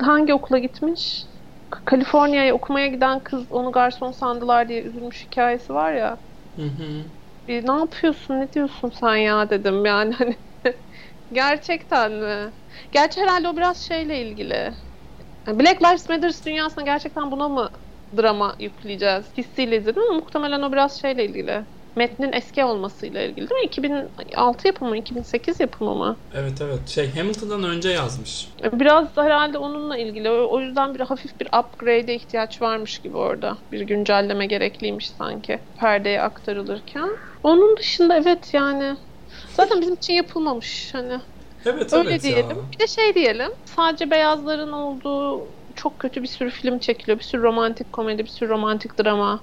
hangi 0.00 0.34
okula 0.34 0.58
gitmiş? 0.58 1.29
Kaliforniya'ya 1.70 2.54
okumaya 2.54 2.86
giden 2.86 3.20
kız 3.24 3.52
onu 3.52 3.72
garson 3.72 4.10
sandılar 4.12 4.68
diye 4.68 4.82
üzülmüş 4.82 5.24
hikayesi 5.26 5.74
var 5.74 5.92
ya. 5.92 6.22
Hı 6.56 6.62
hı. 6.66 7.12
Bir, 7.48 7.66
ne 7.66 7.72
yapıyorsun 7.72 8.40
ne 8.40 8.52
diyorsun 8.52 8.90
sen 8.90 9.16
ya 9.16 9.50
dedim 9.50 9.84
yani 9.86 10.14
hani 10.14 10.38
gerçekten 11.32 12.12
mi? 12.12 12.52
Gerçi 12.92 13.20
herhalde 13.20 13.48
o 13.48 13.56
biraz 13.56 13.78
şeyle 13.78 14.22
ilgili. 14.22 14.76
Black 15.48 15.82
Lives 15.82 16.08
Matter 16.10 16.32
dünyasına 16.46 16.84
gerçekten 16.84 17.32
buna 17.32 17.48
mı 17.48 17.70
drama 18.18 18.56
yükleyeceğiz 18.60 19.32
hissiyle 19.38 19.78
izledim 19.78 20.02
ama 20.02 20.18
muhtemelen 20.20 20.62
o 20.62 20.72
biraz 20.72 21.00
şeyle 21.00 21.24
ilgili 21.26 21.66
metnin 21.96 22.32
eski 22.32 22.64
olmasıyla 22.64 23.22
ilgili 23.22 23.50
değil 23.50 23.60
mi? 23.60 23.66
2006 23.66 24.68
yapımı, 24.68 24.96
2008 24.96 25.60
yapımı 25.60 25.94
mı? 25.94 26.16
Evet 26.34 26.60
evet. 26.60 26.88
Şey 26.88 27.14
Hamilton'dan 27.14 27.64
önce 27.64 27.88
yazmış. 27.88 28.48
Biraz 28.72 29.16
da 29.16 29.24
herhalde 29.24 29.58
onunla 29.58 29.98
ilgili. 29.98 30.30
O 30.30 30.60
yüzden 30.60 30.94
bir 30.94 31.00
hafif 31.00 31.40
bir 31.40 31.46
upgrade'e 31.46 32.14
ihtiyaç 32.14 32.62
varmış 32.62 32.98
gibi 32.98 33.16
orada. 33.16 33.58
Bir 33.72 33.80
güncelleme 33.80 34.46
gerekliymiş 34.46 35.10
sanki 35.10 35.58
perdeye 35.76 36.22
aktarılırken. 36.22 37.10
Onun 37.42 37.76
dışında 37.76 38.16
evet 38.16 38.54
yani 38.54 38.96
zaten 39.54 39.80
bizim 39.80 39.94
için 39.94 40.14
yapılmamış 40.14 40.90
hani. 40.94 41.20
Evet 41.66 41.92
Öyle 41.92 42.10
evet 42.10 42.22
diyelim. 42.22 42.56
Ya. 42.56 42.72
Bir 42.72 42.78
de 42.78 42.86
şey 42.86 43.14
diyelim. 43.14 43.50
Sadece 43.64 44.10
beyazların 44.10 44.72
olduğu 44.72 45.48
çok 45.74 45.98
kötü 45.98 46.22
bir 46.22 46.28
sürü 46.28 46.50
film 46.50 46.78
çekiliyor. 46.78 47.18
Bir 47.18 47.24
sürü 47.24 47.42
romantik 47.42 47.92
komedi, 47.92 48.24
bir 48.24 48.28
sürü 48.28 48.48
romantik 48.48 48.98
drama 48.98 49.40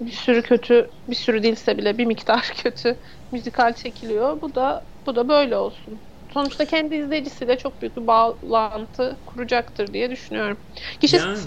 bir 0.00 0.10
sürü 0.12 0.42
kötü, 0.42 0.94
bir 1.08 1.14
sürü 1.16 1.42
değilse 1.42 1.78
bile 1.78 1.98
bir 1.98 2.06
miktar 2.06 2.52
kötü 2.56 3.00
müzikal 3.32 3.74
çekiliyor. 3.74 4.40
Bu 4.40 4.54
da 4.54 4.88
bu 5.06 5.16
da 5.16 5.28
böyle 5.28 5.56
olsun. 5.56 6.02
Sonuçta 6.32 6.66
kendi 6.66 6.94
izleyicisiyle 6.96 7.58
çok 7.58 7.82
büyük 7.82 7.96
bir 7.96 8.06
bağlantı 8.06 9.22
kuracaktır 9.26 9.92
diye 9.92 10.10
düşünüyorum. 10.10 10.58
Gişesi 11.00 11.26
yani? 11.26 11.38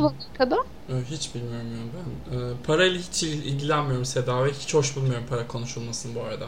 E, 0.90 0.94
hiç 1.10 1.36
bilmiyorum 1.36 1.68
ya 1.72 1.82
ben. 1.94 2.38
E, 2.38 2.64
parayla 2.64 3.00
hiç 3.00 3.24
ilgilenmiyorum 3.24 4.06
Seda 4.06 4.46
ve 4.46 4.52
hiç 4.52 4.74
hoş 4.74 4.96
bulmuyorum 4.96 5.26
para 5.30 5.48
konuşulmasını 5.48 6.16
bu 6.16 6.22
arada. 6.22 6.48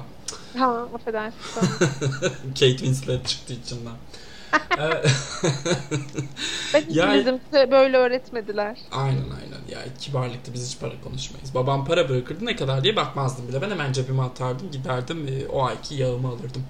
Ha 0.57 0.89
affedersin. 0.93 1.61
Kate 2.59 2.77
Winslet 2.77 3.27
çıktı 3.27 3.53
içinden. 3.53 3.95
ben 6.73 6.83
yani, 6.89 7.39
böyle 7.71 7.97
öğretmediler. 7.97 8.77
Aynen 8.91 9.17
aynen. 9.17 9.63
Ya 9.69 9.79
kibarlıkta 9.99 10.53
biz 10.53 10.67
hiç 10.67 10.79
para 10.79 11.01
konuşmayız. 11.03 11.55
Babam 11.55 11.85
para 11.85 12.09
bırakırdı 12.09 12.45
ne 12.45 12.55
kadar 12.55 12.83
diye 12.83 12.95
bakmazdım 12.95 13.47
bile. 13.47 13.61
Ben 13.61 13.69
hemen 13.69 13.93
cebime 13.93 14.23
atardım 14.23 14.71
giderdim 14.71 15.27
e, 15.27 15.47
o 15.47 15.63
ayki 15.63 15.95
yağımı 15.95 16.27
alırdım. 16.27 16.63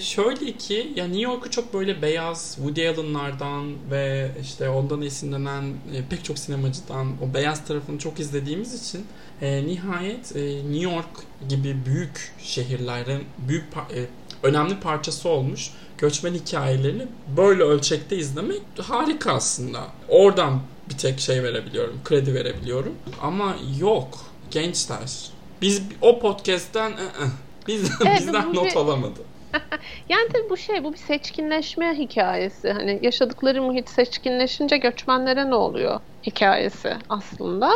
Şöyle 0.00 0.52
ki 0.52 0.92
ya 0.96 1.04
New 1.04 1.22
York'u 1.22 1.50
çok 1.50 1.74
böyle 1.74 2.02
beyaz 2.02 2.54
Woody 2.54 2.88
Allen'lardan 2.88 3.90
ve 3.90 4.30
işte 4.42 4.68
ondan 4.68 5.02
esinlenen 5.02 5.64
e, 5.64 6.04
pek 6.10 6.24
çok 6.24 6.38
sinemacıdan 6.38 7.06
o 7.06 7.34
beyaz 7.34 7.64
tarafını 7.64 7.98
çok 7.98 8.20
izlediğimiz 8.20 8.88
için 8.88 9.06
e, 9.42 9.66
nihayet 9.66 10.36
e, 10.36 10.40
New 10.56 10.94
York 10.94 11.10
gibi 11.48 11.76
büyük 11.86 12.34
şehirlerin 12.42 13.24
büyük 13.38 13.64
e, 13.76 14.06
önemli 14.42 14.80
parçası 14.80 15.28
olmuş 15.28 15.70
göçmen 15.98 16.34
hikayelerini 16.34 17.06
böyle 17.36 17.62
ölçekte 17.62 18.16
izlemek 18.16 18.62
harika 18.82 19.32
aslında. 19.32 19.80
Oradan 20.08 20.60
bir 20.90 20.98
tek 20.98 21.20
şey 21.20 21.42
verebiliyorum, 21.42 22.00
kredi 22.04 22.34
verebiliyorum. 22.34 22.94
Ama 23.22 23.56
yok 23.80 24.08
gençler. 24.50 25.30
Biz 25.62 25.82
o 26.02 26.18
podcast'ten 26.18 26.90
ı-ı, 26.90 27.24
ı, 27.24 27.28
biz, 27.66 27.90
evet, 28.06 28.20
bizden 28.20 28.54
not 28.54 28.64
bir... 28.64 28.76
alamadı. 28.76 29.20
yani 30.08 30.28
tabii 30.32 30.50
bu 30.50 30.56
şey 30.56 30.84
bu 30.84 30.92
bir 30.92 30.98
seçkinleşme 30.98 31.94
hikayesi. 31.98 32.72
Hani 32.72 32.98
yaşadıkları 33.02 33.62
muhit 33.62 33.90
seçkinleşince 33.90 34.76
göçmenlere 34.76 35.50
ne 35.50 35.54
oluyor 35.54 36.00
hikayesi 36.26 36.96
aslında 37.08 37.70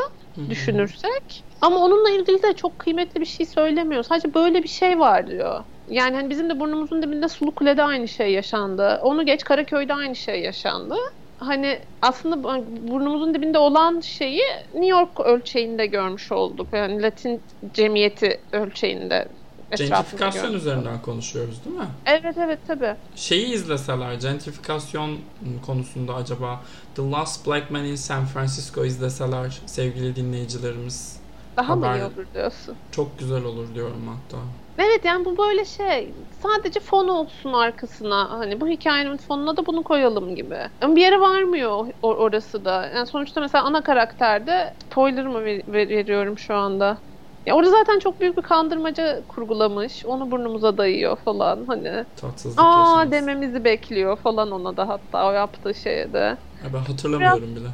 düşünürsek. 0.49 1.45
Ama 1.61 1.77
onunla 1.77 2.11
ilgili 2.11 2.43
de 2.43 2.53
çok 2.53 2.79
kıymetli 2.79 3.21
bir 3.21 3.27
şey 3.27 3.47
söylemiyor. 3.47 4.03
Sadece 4.03 4.35
böyle 4.35 4.63
bir 4.63 4.69
şey 4.69 4.99
var 4.99 5.27
diyor. 5.27 5.65
Yani 5.93 6.17
hani 6.17 6.31
bizim 6.31 6.51
de 6.51 6.61
burnumuzun 6.61 7.03
dibinde 7.03 7.29
Sulu 7.29 7.55
Kule'de 7.55 7.83
aynı 7.83 8.09
şey 8.09 8.33
yaşandı. 8.33 9.01
Onu 9.03 9.27
geç 9.27 9.45
Karaköy'de 9.45 9.95
aynı 9.95 10.17
şey 10.17 10.41
yaşandı. 10.41 10.95
Hani 11.39 11.79
aslında 12.03 12.45
burnumuzun 12.89 13.35
dibinde 13.35 13.59
olan 13.59 14.01
şeyi 14.01 14.43
New 14.75 14.87
York 14.87 15.21
ölçeğinde 15.21 15.87
görmüş 15.87 16.33
olduk. 16.33 16.67
Yani 16.73 17.03
Latin 17.03 17.41
cemiyeti 17.75 18.41
ölçeğinde 18.53 19.29
Gentrifikasyon 19.77 20.53
üzerinden 20.53 21.03
konuşuyoruz 21.03 21.65
değil 21.65 21.77
mi? 21.77 21.87
Evet 22.07 22.37
evet 22.39 22.59
tabi. 22.67 22.95
Şeyi 23.17 23.55
izleseler, 23.55 24.15
gentrifikasyon 24.15 25.19
konusunda 25.67 26.15
acaba 26.15 26.61
The 26.95 27.11
Last 27.11 27.47
Black 27.47 27.71
Man 27.71 27.85
in 27.85 27.95
San 27.95 28.27
Francisco 28.27 28.85
izleseler 28.85 29.61
sevgili 29.67 30.17
dinleyicilerimiz. 30.17 31.17
Daha 31.57 31.69
haber... 31.69 31.91
mı 31.91 31.99
iyi 31.99 32.05
olur 32.05 32.27
diyorsun? 32.35 32.77
Çok 32.93 33.19
güzel 33.19 33.45
olur 33.45 33.75
diyorum 33.75 34.03
hatta. 34.09 34.43
Evet 34.79 35.05
yani 35.05 35.25
bu 35.25 35.39
böyle 35.39 35.65
şey 35.65 36.15
sadece 36.33 36.81
fon 36.81 37.09
olsun 37.09 37.53
arkasına 37.53 38.31
hani 38.31 38.61
bu 38.61 38.69
hikayenin 38.69 39.17
fonuna 39.17 39.57
da 39.57 39.67
bunu 39.67 39.85
koyalım 39.85 40.35
gibi. 40.35 40.71
Ama 40.81 40.97
bir 40.97 41.01
yere 41.01 41.21
varmıyor 41.21 41.89
orası 42.03 42.65
da. 42.65 42.87
Yani 42.87 43.07
sonuçta 43.07 43.41
mesela 43.41 43.65
ana 43.65 43.83
karakterde 43.83 44.75
spoiler 44.85 45.27
mı 45.27 45.45
ver- 45.45 45.89
veriyorum 45.89 46.39
şu 46.39 46.55
anda? 46.55 47.03
Ya 47.47 47.55
orada 47.57 47.71
zaten 47.71 47.99
çok 47.99 48.21
büyük 48.21 48.37
bir 48.37 48.43
kandırmaca 48.43 49.25
kurgulamış. 49.29 50.05
Onu 50.07 50.31
burnumuza 50.31 50.79
dayıyor 50.79 51.17
falan 51.17 51.67
hani. 51.67 52.07
Tatsızlık 52.17 52.59
Aa 52.59 52.77
yaşaması. 52.77 53.11
dememizi 53.13 53.65
bekliyor 53.65 54.17
falan 54.21 54.51
ona 54.51 54.77
da 54.77 54.89
hatta 54.89 55.27
o 55.29 55.33
yaptığı 55.33 55.75
şeye 55.75 56.13
de. 56.13 56.39
Ya 56.65 56.73
ben 56.73 56.79
hatırlamıyorum 56.79 57.57
Biraz... 57.57 57.57
bile 57.57 57.69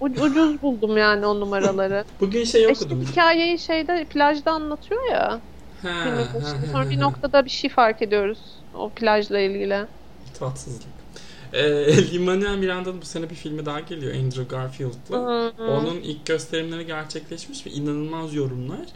ucuz 0.00 0.62
buldum 0.62 0.96
yani 0.96 1.26
o 1.26 1.40
numaraları. 1.40 2.04
Bugün 2.20 2.44
şey 2.44 2.68
okudum. 2.68 3.02
İşte 3.02 3.12
hikayeyi 3.12 3.58
şeyde 3.58 4.04
plajda 4.08 4.52
anlatıyor 4.52 5.00
ya. 5.12 5.42
Sonra 6.72 6.90
bir 6.90 7.00
noktada 7.00 7.44
bir 7.44 7.50
şey 7.50 7.70
fark 7.70 8.02
ediyoruz 8.02 8.38
o 8.74 8.88
plajla 8.90 9.38
ilgili. 9.38 9.86
Tatsızlık. 10.38 10.82
Ee, 11.52 11.62
Lin-Manuel 12.12 12.58
Miranda'nın 12.58 13.00
bu 13.00 13.06
sene 13.06 13.30
bir 13.30 13.34
filmi 13.34 13.66
daha 13.66 13.80
geliyor 13.80 14.14
Andrew 14.14 14.44
Garfield'la. 14.44 15.18
Onun 15.68 15.96
ilk 15.96 16.26
gösterimleri 16.26 16.86
gerçekleşmiş 16.86 17.66
ve 17.66 17.70
inanılmaz 17.70 18.34
yorumlar. 18.34 18.86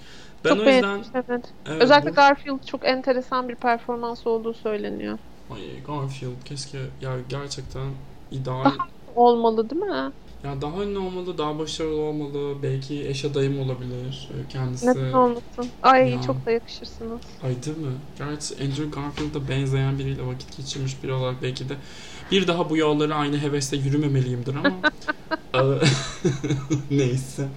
Ben 0.44 0.50
çok 0.50 0.66
o 0.66 0.70
yüzden. 0.70 1.04
Evet. 1.14 1.44
evet, 1.66 1.82
Özellikle 1.82 2.10
bu- 2.10 2.14
Garfield 2.14 2.64
çok 2.66 2.84
enteresan 2.84 3.48
bir 3.48 3.54
performans 3.54 4.26
olduğu 4.26 4.54
söyleniyor. 4.54 5.18
Ay 5.50 5.60
Garfield 5.86 6.44
keşke 6.44 6.78
ya 7.00 7.12
gerçekten 7.28 7.86
ideal 8.30 8.64
Daha- 8.64 8.74
Olmalı 9.14 9.70
değil 9.70 9.82
mi? 9.82 10.12
Ya 10.44 10.60
daha 10.60 10.82
ünlü 10.82 10.98
olmalı, 10.98 11.38
daha 11.38 11.58
başarılı 11.58 12.00
olmalı. 12.00 12.62
Belki 12.62 13.08
eş 13.08 13.24
adayım 13.24 13.60
olabilir 13.60 14.28
e, 14.32 14.48
kendisi. 14.48 14.86
Neden 14.86 15.12
olmasın? 15.12 15.70
Ay 15.82 16.10
Ya. 16.10 16.22
çok 16.22 16.46
da 16.46 16.50
yakışırsınız. 16.50 17.20
Ay 17.42 17.62
değil 17.62 17.78
mi? 17.78 17.92
Gerçi 18.18 18.54
Andrew 18.54 18.84
Garfield'a 19.00 19.48
benzeyen 19.48 19.98
biriyle 19.98 20.26
vakit 20.26 20.56
geçirmiş 20.56 21.02
biri 21.02 21.12
olarak 21.12 21.42
belki 21.42 21.68
de 21.68 21.74
bir 22.30 22.46
daha 22.46 22.70
bu 22.70 22.76
yolları 22.76 23.14
aynı 23.14 23.38
hevesle 23.38 23.76
yürümemeliyimdir 23.76 24.54
ama 24.54 24.70
Eee, 25.54 25.60
neyse. 26.90 27.48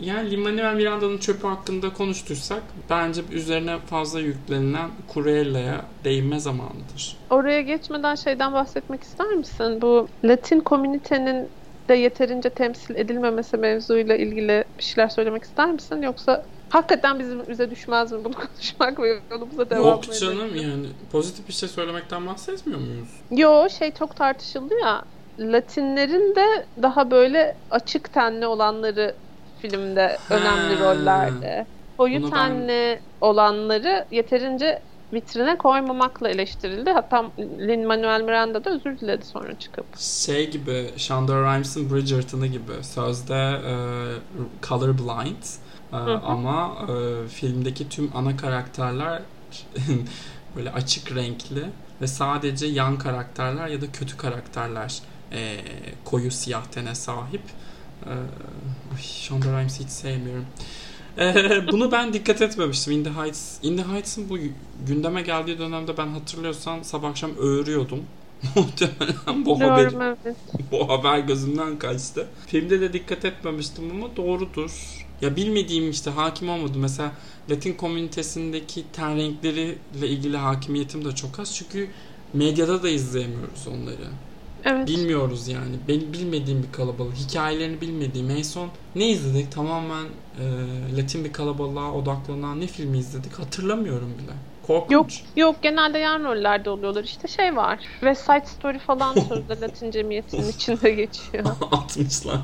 Yani 0.00 0.30
Lin-Manuel 0.30 0.74
Miranda'nın 0.74 1.18
çöpü 1.18 1.46
hakkında 1.46 1.92
konuştuysak 1.92 2.62
bence 2.90 3.22
üzerine 3.32 3.78
fazla 3.86 4.20
yüklenilen 4.20 4.90
Cruella'ya 5.14 5.84
değinme 6.04 6.40
zamanıdır. 6.40 7.16
Oraya 7.30 7.60
geçmeden 7.62 8.14
şeyden 8.14 8.52
bahsetmek 8.52 9.02
ister 9.02 9.26
misin? 9.26 9.82
Bu 9.82 10.08
Latin 10.24 10.60
komünitenin 10.60 11.48
de 11.88 11.94
yeterince 11.94 12.50
temsil 12.50 12.96
edilmemesi 12.96 13.56
mevzuyla 13.56 14.16
ilgili 14.16 14.64
bir 14.78 14.82
şeyler 14.82 15.08
söylemek 15.08 15.44
ister 15.44 15.72
misin? 15.72 16.02
Yoksa 16.02 16.44
hakikaten 16.68 17.18
bizim 17.18 17.48
bize 17.48 17.70
düşmez 17.70 18.12
mi 18.12 18.24
bunu 18.24 18.34
konuşmak 18.34 19.00
ve 19.00 19.20
yolumuza 19.30 19.70
devam 19.70 19.84
Yok 19.86 20.04
edelim? 20.08 20.20
canım 20.20 20.56
yani 20.56 20.86
pozitif 21.12 21.48
bir 21.48 21.52
şey 21.52 21.68
söylemekten 21.68 22.26
bahsetmiyor 22.26 22.80
muyuz? 22.80 23.08
Yo 23.30 23.68
şey 23.68 23.90
çok 23.94 24.16
tartışıldı 24.16 24.74
ya. 24.82 25.04
Latinlerin 25.38 26.34
de 26.34 26.66
daha 26.82 27.10
böyle 27.10 27.58
açık 27.70 28.12
tenli 28.12 28.46
olanları 28.46 29.16
filmde 29.56 30.18
Ha. 30.28 30.34
önemli 30.34 30.80
rollerde. 30.80 31.66
Koyu 31.98 32.22
Bunu 32.22 32.32
ben- 32.32 32.36
tenli 32.50 33.00
olanları 33.20 34.06
yeterince 34.10 34.82
vitrine 35.12 35.58
koymamakla 35.58 36.28
eleştirildi. 36.28 36.90
Hatta 36.90 37.30
Lin-Manuel 37.38 38.20
Miranda 38.20 38.64
da 38.64 38.70
özür 38.70 39.00
diledi 39.00 39.26
sonra 39.26 39.58
çıkıp. 39.58 39.98
Şey 39.98 40.50
gibi 40.50 40.90
Shonda 40.96 41.42
Rhimes'in 41.42 41.90
Bridgerton'ı 41.90 42.46
gibi 42.46 42.72
sözde 42.82 43.60
e, 43.66 43.74
colorblind 44.66 45.44
e, 45.92 45.96
ama 45.96 46.78
e, 46.88 47.28
filmdeki 47.28 47.88
tüm 47.88 48.10
ana 48.16 48.36
karakterler 48.36 49.22
böyle 50.56 50.70
açık 50.72 51.16
renkli 51.16 51.64
ve 52.00 52.06
sadece 52.06 52.66
yan 52.66 52.98
karakterler 52.98 53.68
ya 53.68 53.80
da 53.80 53.92
kötü 53.92 54.16
karakterler 54.16 54.98
e, 55.32 55.56
koyu 56.04 56.30
siyah 56.30 56.64
tene 56.64 56.94
sahip. 56.94 57.42
E, 58.06 58.12
Shonda 59.02 59.46
Rhimes'i 59.46 59.84
hiç 59.84 59.90
sevmiyorum. 59.90 60.46
E, 61.18 61.62
bunu 61.72 61.92
ben 61.92 62.12
dikkat 62.12 62.42
etmemiştim. 62.42 62.92
In 62.92 63.04
the 63.04 63.10
Heights, 63.10 63.58
In 63.62 63.76
the 63.76 63.82
Heights'ın 63.82 64.28
bu 64.28 64.38
gündeme 64.86 65.22
geldiği 65.22 65.58
dönemde 65.58 65.96
ben 65.96 66.06
hatırlıyorsan 66.06 66.82
sabah 66.82 67.08
akşam 67.08 67.30
öğürüyordum. 67.38 68.00
Muhtemelen 68.56 69.44
bu 69.44 69.58
evet. 69.62 70.36
bu 70.72 70.88
haber 70.88 71.18
gözümden 71.18 71.78
kaçtı. 71.78 72.26
Filmde 72.46 72.80
de 72.80 72.92
dikkat 72.92 73.24
etmemiştim 73.24 73.90
ama 73.90 74.16
doğrudur. 74.16 74.70
Ya 75.20 75.36
bilmediğim 75.36 75.90
işte 75.90 76.10
hakim 76.10 76.48
olmadı. 76.48 76.72
Mesela 76.78 77.12
Latin 77.50 77.72
komünitesindeki 77.72 78.84
ten 78.92 79.16
renkleriyle 79.16 80.08
ilgili 80.08 80.36
hakimiyetim 80.36 81.04
de 81.04 81.12
çok 81.12 81.38
az. 81.38 81.56
Çünkü 81.56 81.88
medyada 82.32 82.82
da 82.82 82.88
izleyemiyoruz 82.88 83.68
onları. 83.68 84.08
Evet. 84.64 84.88
Bilmiyoruz 84.88 85.48
yani. 85.48 85.76
Benim 85.88 86.12
bilmediğim 86.12 86.62
bir 86.62 86.72
kalabalık. 86.72 87.14
Hikayelerini 87.14 87.80
bilmediğim. 87.80 88.30
En 88.30 88.42
son 88.42 88.68
ne 88.94 89.08
izledik? 89.08 89.52
Tamamen 89.52 90.04
e, 90.40 90.96
Latin 90.96 91.24
bir 91.24 91.32
kalabalığa 91.32 91.92
odaklanan 91.92 92.60
ne 92.60 92.66
filmi 92.66 92.98
izledik? 92.98 93.32
Hatırlamıyorum 93.38 94.14
bile. 94.18 94.32
Korkunç. 94.62 94.90
Yok. 94.92 95.08
Yok 95.36 95.62
genelde 95.62 95.98
yan 95.98 96.24
rollerde 96.24 96.70
oluyorlar. 96.70 97.04
İşte 97.04 97.28
şey 97.28 97.56
var. 97.56 97.78
West 98.00 98.24
Side 98.24 98.46
Story 98.46 98.78
falan 98.78 99.14
sözde 99.28 99.60
Latin 99.60 99.90
cemiyetinin 99.90 100.48
içinde 100.48 100.90
geçiyor. 100.90 101.44
60'lar. 101.60 102.38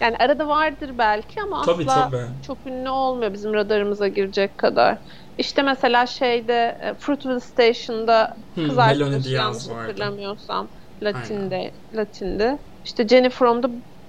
Yani 0.00 0.16
arada 0.16 0.48
vardır 0.48 0.98
belki 0.98 1.42
ama 1.42 1.62
tabii 1.62 1.86
asla 1.86 2.10
tabii. 2.10 2.34
çok 2.40 2.66
ünlü 2.66 2.88
olmuyor 2.90 3.32
bizim 3.32 3.54
radarımıza 3.54 4.08
girecek 4.08 4.58
kadar. 4.58 4.98
İşte 5.38 5.62
mesela 5.62 6.06
şeyde 6.06 6.78
e, 6.80 6.94
Fruitvale 7.00 7.40
Station'da 7.40 8.36
Hmm, 8.56 8.62
kız 8.62 8.78
Melanie 8.84 9.30
arkadaşı 9.32 9.34
yanlış 9.34 9.68
hatırlamıyorsam 9.68 10.72
Latin'de, 11.02 11.72
Latin'de. 11.92 12.58
İşte 12.84 13.08
Jenny 13.08 13.30
from 13.30 13.62
the 13.62 13.68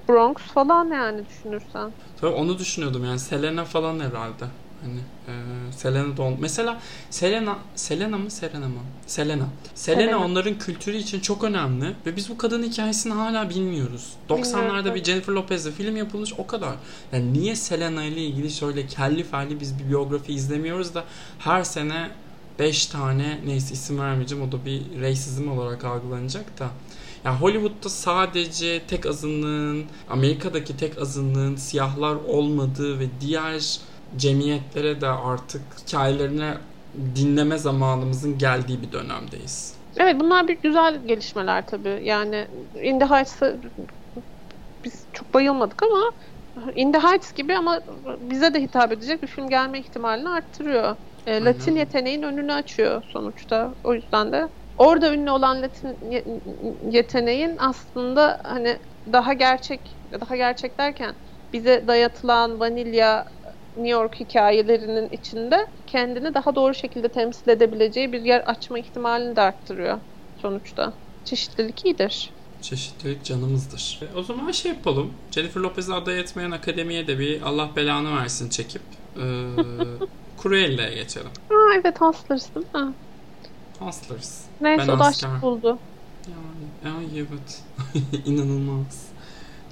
Bronx 0.10 0.36
falan 0.54 0.92
yani 0.92 1.26
düşünürsen. 1.26 1.96
Tabii 2.16 2.32
onu 2.34 2.60
düşünüyordum 2.60 3.04
yani 3.06 3.20
Selena 3.20 3.66
falan 3.66 4.00
herhalde. 4.00 4.46
Hani 4.88 5.00
e, 5.70 5.72
Selena 5.72 6.18
da 6.18 6.22
on- 6.22 6.38
mesela 6.40 6.80
Selena 7.10 7.58
Selena 7.76 8.18
mı 8.18 8.32
Selena 8.32 8.68
mı? 8.68 8.80
Selena. 9.08 9.46
Selena 9.76 10.02
Selena. 10.02 10.26
onların 10.26 10.58
kültürü 10.60 10.98
için 10.98 11.20
çok 11.20 11.44
önemli 11.44 11.94
ve 12.06 12.16
biz 12.16 12.30
bu 12.30 12.38
kadın 12.38 12.64
hikayesini 12.64 13.14
hala 13.14 13.50
bilmiyoruz. 13.50 14.14
90'larda 14.30 14.56
Bilmiyorum. 14.58 14.96
bir 14.96 15.04
Jennifer 15.04 15.34
Lopez'le 15.34 15.72
film 15.72 15.98
yapılmış 15.98 16.34
o 16.38 16.48
kadar. 16.48 16.76
Yani 17.12 17.34
niye 17.34 17.56
Selena 17.56 18.04
ile 18.04 18.22
ilgili 18.26 18.52
şöyle 18.52 18.88
kelli 18.88 19.24
felli 19.24 19.60
biz 19.60 19.80
bir 19.80 19.90
biyografi 19.90 20.34
izlemiyoruz 20.34 20.96
da 20.96 21.04
her 21.40 21.64
sene 21.64 22.10
5 22.60 22.86
tane 22.86 23.40
neyse 23.46 23.74
isim 23.74 24.00
vermeyeceğim 24.00 24.44
o 24.48 24.52
da 24.52 24.66
bir 24.66 24.82
racism 25.02 25.52
olarak 25.52 25.86
algılanacak 25.86 26.60
da. 26.60 26.70
Ya 27.26 27.42
Hollywood'da 27.42 27.90
sadece 27.90 28.82
tek 28.88 29.06
azınlığın, 29.06 29.86
Amerika'daki 30.10 30.78
tek 30.78 30.98
azınlığın 30.98 31.56
siyahlar 31.56 32.16
olmadığı 32.16 33.00
ve 33.00 33.06
diğer 33.22 33.80
cemiyetlere 34.16 35.02
de 35.02 35.08
artık 35.08 35.62
hikayelerini 35.80 36.54
dinleme 37.16 37.58
zamanımızın 37.58 38.38
geldiği 38.38 38.82
bir 38.82 38.92
dönemdeyiz. 38.92 39.76
Evet 39.98 40.20
bunlar 40.20 40.48
bir 40.48 40.62
güzel 40.62 41.08
gelişmeler 41.08 41.68
tabii. 41.68 42.00
Yani 42.04 42.48
In 42.84 43.00
the 43.00 43.06
biz 44.86 45.08
çok 45.14 45.34
bayılmadık 45.34 45.84
ama 45.84 46.12
In 46.76 46.92
the 46.92 47.00
Heights 47.00 47.34
gibi 47.34 47.56
ama 47.58 47.82
bize 48.20 48.54
de 48.54 48.62
hitap 48.62 48.92
edecek 48.92 49.24
bir 49.24 49.28
film 49.28 49.50
gelme 49.50 49.80
ihtimalini 49.80 50.30
arttırıyor. 50.30 50.96
E, 51.28 51.46
Latin 51.46 51.72
Aynen. 51.72 51.80
yeteneğin 51.80 52.22
önünü 52.24 52.54
açıyor 52.54 53.04
sonuçta. 53.14 53.76
O 53.84 53.94
yüzden 53.94 54.32
de 54.32 54.50
orada 54.78 55.14
ünlü 55.14 55.32
olan 55.32 55.62
Latin 55.62 56.12
ye- 56.12 56.26
yeteneğin 56.92 57.56
aslında 57.60 58.42
hani 58.44 58.80
daha 59.14 59.34
gerçek 59.34 60.00
daha 60.22 60.36
gerçek 60.36 60.80
derken 60.80 61.16
bize 61.54 61.88
dayatılan 61.88 62.60
vanilya 62.60 63.26
New 63.78 63.90
York 63.90 64.20
hikayelerinin 64.20 65.10
içinde 65.10 65.68
kendini 65.88 66.34
daha 66.34 66.56
doğru 66.56 66.74
şekilde 66.74 67.08
temsil 67.08 67.50
edebileceği 67.50 68.12
bir 68.12 68.22
yer 68.22 68.40
açma 68.40 68.80
ihtimalini 68.80 69.36
de 69.36 69.42
arttırıyor 69.42 69.98
sonuçta. 70.42 70.94
Çeşitlilik 71.26 71.86
iyidir. 71.86 72.30
Çeşitlilik 72.62 73.24
canımızdır. 73.24 74.00
E, 74.02 74.18
o 74.18 74.24
zaman 74.24 74.52
şey 74.52 74.72
yapalım. 74.72 75.14
Jennifer 75.32 75.62
Lopez'i 75.62 75.94
aday 75.94 76.20
etmeyen 76.20 76.52
akademiye 76.52 77.08
de 77.08 77.20
bir 77.20 77.42
Allah 77.42 77.70
belanı 77.76 78.18
versin 78.18 78.50
çekip 78.50 78.82
e, 79.16 79.24
Cruella'ya 80.44 80.94
geçelim. 80.94 81.30
Aa 81.50 81.74
evet 81.82 82.02
Hustlers 82.02 82.56
değil 82.56 82.66
mi? 82.74 82.94
Hustlers. 83.80 84.42
Neyse 84.62 84.88
Ben 84.88 84.94
o 84.94 85.00
da 85.00 85.06
aşk 85.06 85.28
buldu. 85.42 85.80
Yani 86.28 86.96
ay 86.96 87.20
evet. 87.20 87.64
İnanılmaz. 88.26 89.08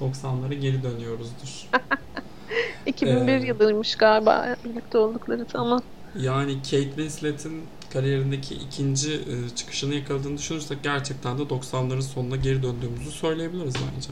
90'lara 0.01 0.53
geri 0.53 0.83
dönüyoruzdur. 0.83 1.69
2001 2.85 3.31
Ee, 3.31 3.45
yılıymış 3.45 3.95
galiba 3.95 4.55
birlikte 4.65 4.97
oldukları 4.97 5.45
zaman. 5.51 5.83
Yani 6.19 6.53
Kate 6.53 6.83
Winslet'in 6.83 7.63
kariyerindeki 7.93 8.55
ikinci 8.55 9.13
e, 9.13 9.55
çıkışını 9.55 9.93
yakaladığını 9.93 10.37
düşünürsek 10.37 10.83
gerçekten 10.83 11.37
de 11.37 11.41
90'ların 11.41 12.01
sonuna 12.01 12.35
geri 12.35 12.63
döndüğümüzü 12.63 13.11
söyleyebiliriz 13.11 13.75
bence. 13.95 14.09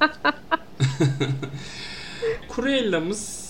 Cruella'mız 2.56 3.46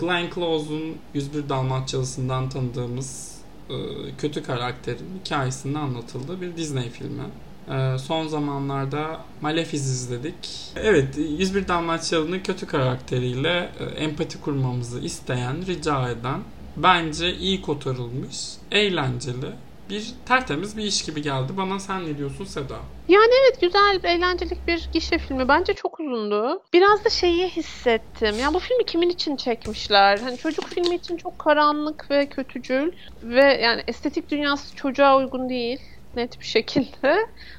Glenn 0.00 0.30
Close'un 0.34 0.96
101 1.14 1.48
Dalmatçalısından 1.48 2.48
tanıdığımız 2.48 3.38
e, 3.70 3.74
kötü 4.18 4.42
karakterin 4.42 5.20
hikayesinin 5.24 5.74
anlatıldığı 5.74 6.40
bir 6.40 6.56
Disney 6.56 6.90
filmi. 6.90 7.22
E, 7.68 7.98
son 7.98 8.26
zamanlarda 8.28 9.20
Malefiz 9.40 9.86
izledik. 9.90 10.72
Evet, 10.76 11.18
101 11.18 11.68
Dalmatçalı'nın 11.68 12.40
kötü 12.40 12.66
karakteriyle 12.66 13.70
e, 13.80 13.84
empati 13.84 14.40
kurmamızı 14.40 15.00
isteyen, 15.00 15.66
rica 15.66 16.10
eden, 16.10 16.40
bence 16.76 17.34
iyi 17.34 17.62
kotarılmış, 17.62 18.50
eğlenceli, 18.70 19.52
bir 19.90 20.14
tertemiz 20.26 20.76
bir 20.76 20.82
iş 20.82 21.04
gibi 21.04 21.22
geldi. 21.22 21.52
Bana 21.56 21.78
sen 21.78 22.06
ne 22.06 22.18
diyorsun 22.18 22.44
Seda? 22.44 22.76
Yani 23.08 23.32
evet 23.42 23.60
güzel, 23.60 24.00
eğlencelik 24.02 24.68
bir 24.68 24.88
gişe 24.92 25.18
filmi. 25.18 25.48
Bence 25.48 25.74
çok 25.74 26.00
uzundu. 26.00 26.62
Biraz 26.72 27.04
da 27.04 27.10
şeyi 27.10 27.48
hissettim. 27.48 28.38
Ya 28.38 28.54
bu 28.54 28.58
filmi 28.58 28.84
kimin 28.84 29.10
için 29.10 29.36
çekmişler? 29.36 30.18
Hani 30.18 30.36
çocuk 30.36 30.68
filmi 30.68 30.94
için 30.94 31.16
çok 31.16 31.38
karanlık 31.38 32.10
ve 32.10 32.28
kötücül 32.28 32.92
ve 33.22 33.42
yani 33.62 33.82
estetik 33.86 34.30
dünyası 34.30 34.76
çocuğa 34.76 35.18
uygun 35.18 35.48
değil 35.48 35.78
net 36.16 36.40
bir 36.40 36.44
şekilde. 36.44 37.16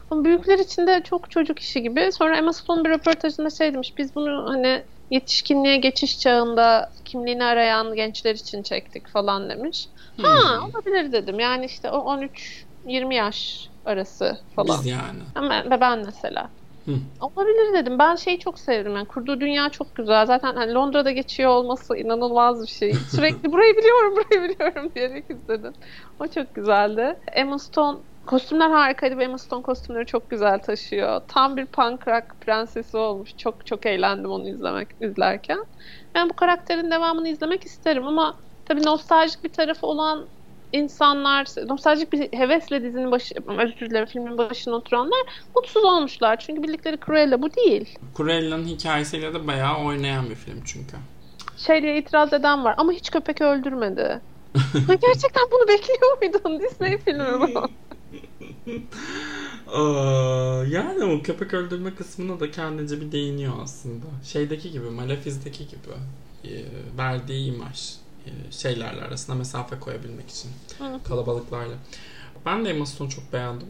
Ama 0.10 0.24
büyükler 0.24 0.60
için 0.60 0.88
de 0.88 1.02
çok 1.04 1.32
çocuk 1.32 1.60
işi 1.60 1.82
gibi. 1.82 2.12
Sonra 2.12 2.38
Emma 2.38 2.54
Stone 2.54 2.84
bir 2.84 2.90
röportajında 2.90 3.50
şey 3.50 3.74
demiş. 3.74 3.94
Biz 3.98 4.16
bunu 4.16 4.50
hani 4.50 4.84
yetişkinliğe 5.10 5.78
geçiş 5.78 6.20
çağında 6.20 6.92
kimliğini 7.06 7.44
arayan 7.44 7.96
gençler 7.96 8.36
için 8.36 8.64
çektik 8.64 9.08
falan 9.08 9.50
demiş. 9.50 9.88
Hmm. 10.16 10.26
Ha 10.26 10.68
olabilir 10.68 11.12
dedim. 11.12 11.40
Yani 11.40 11.66
işte 11.66 11.92
o 11.92 11.98
13-20 12.86 13.14
yaş 13.14 13.70
arası 13.86 14.38
falan. 14.56 14.80
Biz 14.80 14.86
yani. 14.86 15.20
Ama 15.36 15.82
ben 15.82 16.00
mesela. 16.06 16.50
Hı. 16.86 16.92
Olabilir 17.20 17.74
dedim. 17.74 18.00
Ben 18.00 18.16
şeyi 18.16 18.40
çok 18.40 18.60
sevdim. 18.60 18.96
Yani 18.96 19.06
kurduğu 19.06 19.40
dünya 19.42 19.70
çok 19.70 19.96
güzel. 19.96 20.26
Zaten 20.26 20.56
hani 20.56 20.74
Londra'da 20.74 21.12
geçiyor 21.12 21.50
olması 21.50 21.98
inanılmaz 21.98 22.62
bir 22.62 22.68
şey. 22.68 22.94
Sürekli 22.94 23.52
burayı 23.52 23.78
biliyorum, 23.78 24.16
burayı 24.16 24.50
biliyorum 24.50 24.92
diyerek 24.96 25.26
izledim. 25.30 25.74
O 26.20 26.28
çok 26.28 26.56
güzeldi. 26.56 27.20
Emma 27.34 27.60
Stone 27.60 27.98
Kostümler 28.32 28.70
harikaydı 28.70 29.22
Emma 29.22 29.38
Stone 29.38 29.62
kostümleri 29.62 30.06
çok 30.06 30.30
güzel 30.30 30.60
taşıyor. 30.60 31.22
Tam 31.28 31.58
bir 31.58 31.66
punk 31.66 32.08
rock 32.08 32.26
prensesi 32.42 32.98
olmuş. 32.98 33.38
Çok 33.38 33.66
çok 33.66 33.86
eğlendim 33.86 34.32
onu 34.32 34.50
izlemek 34.50 34.88
izlerken. 35.02 35.66
Ben 36.16 36.30
bu 36.30 36.34
karakterin 36.34 36.92
devamını 36.92 37.28
izlemek 37.28 37.64
isterim 37.66 38.08
ama 38.08 38.36
tabii 38.66 38.86
nostaljik 38.86 39.44
bir 39.44 39.50
tarafı 39.50 39.88
olan 39.88 40.26
insanlar, 40.74 41.48
nostaljik 41.68 42.14
bir 42.14 42.38
hevesle 42.38 42.84
dizinin 42.84 43.12
başı, 43.12 43.36
özür 43.48 43.90
dilerim 43.90 44.06
filmin 44.06 44.38
başına 44.38 44.76
oturanlar 44.76 45.22
mutsuz 45.56 45.84
olmuşlar. 45.84 46.40
Çünkü 46.40 46.64
bildikleri 46.64 46.98
Cruella 47.06 47.42
bu 47.42 47.54
değil. 47.54 47.98
Cruella'nın 48.18 48.66
hikayesiyle 48.66 49.34
de 49.34 49.48
bayağı 49.48 49.86
oynayan 49.86 50.30
bir 50.30 50.36
film 50.36 50.64
çünkü. 50.66 50.98
Şey 51.58 51.82
diye 51.82 51.98
itiraz 51.98 52.34
eden 52.34 52.64
var 52.64 52.76
ama 52.78 52.92
hiç 52.92 53.10
köpek 53.10 53.42
öldürmedi. 53.42 54.22
Gerçekten 54.88 55.44
bunu 55.52 55.68
bekliyor 55.68 56.18
muydun? 56.22 56.60
Disney 56.60 56.98
filmi 56.98 57.40
bu. 57.40 57.68
yani 60.68 61.04
o 61.04 61.24
köpek 61.24 61.54
öldürme 61.54 61.96
kısmına 61.96 62.40
da 62.40 62.52
kendince 62.52 63.02
bir 63.02 63.12
değiniyor 63.12 63.54
aslında. 63.64 64.06
Şeydeki 64.24 64.72
gibi, 64.72 64.86
Malefiz'deki 64.86 65.68
gibi 65.68 65.94
e, 66.44 66.66
verdiği 66.98 67.54
imaj 67.54 67.94
e, 68.26 68.52
şeylerle 68.52 69.02
arasında 69.02 69.36
mesafe 69.36 69.80
koyabilmek 69.80 70.30
için 70.30 70.52
kalabalıklarla. 71.04 71.74
Ben 72.46 72.66
de 72.66 72.70
Emma 72.70 72.86
Stone'u 72.86 73.12
çok 73.12 73.34
beğendim. 73.34 73.68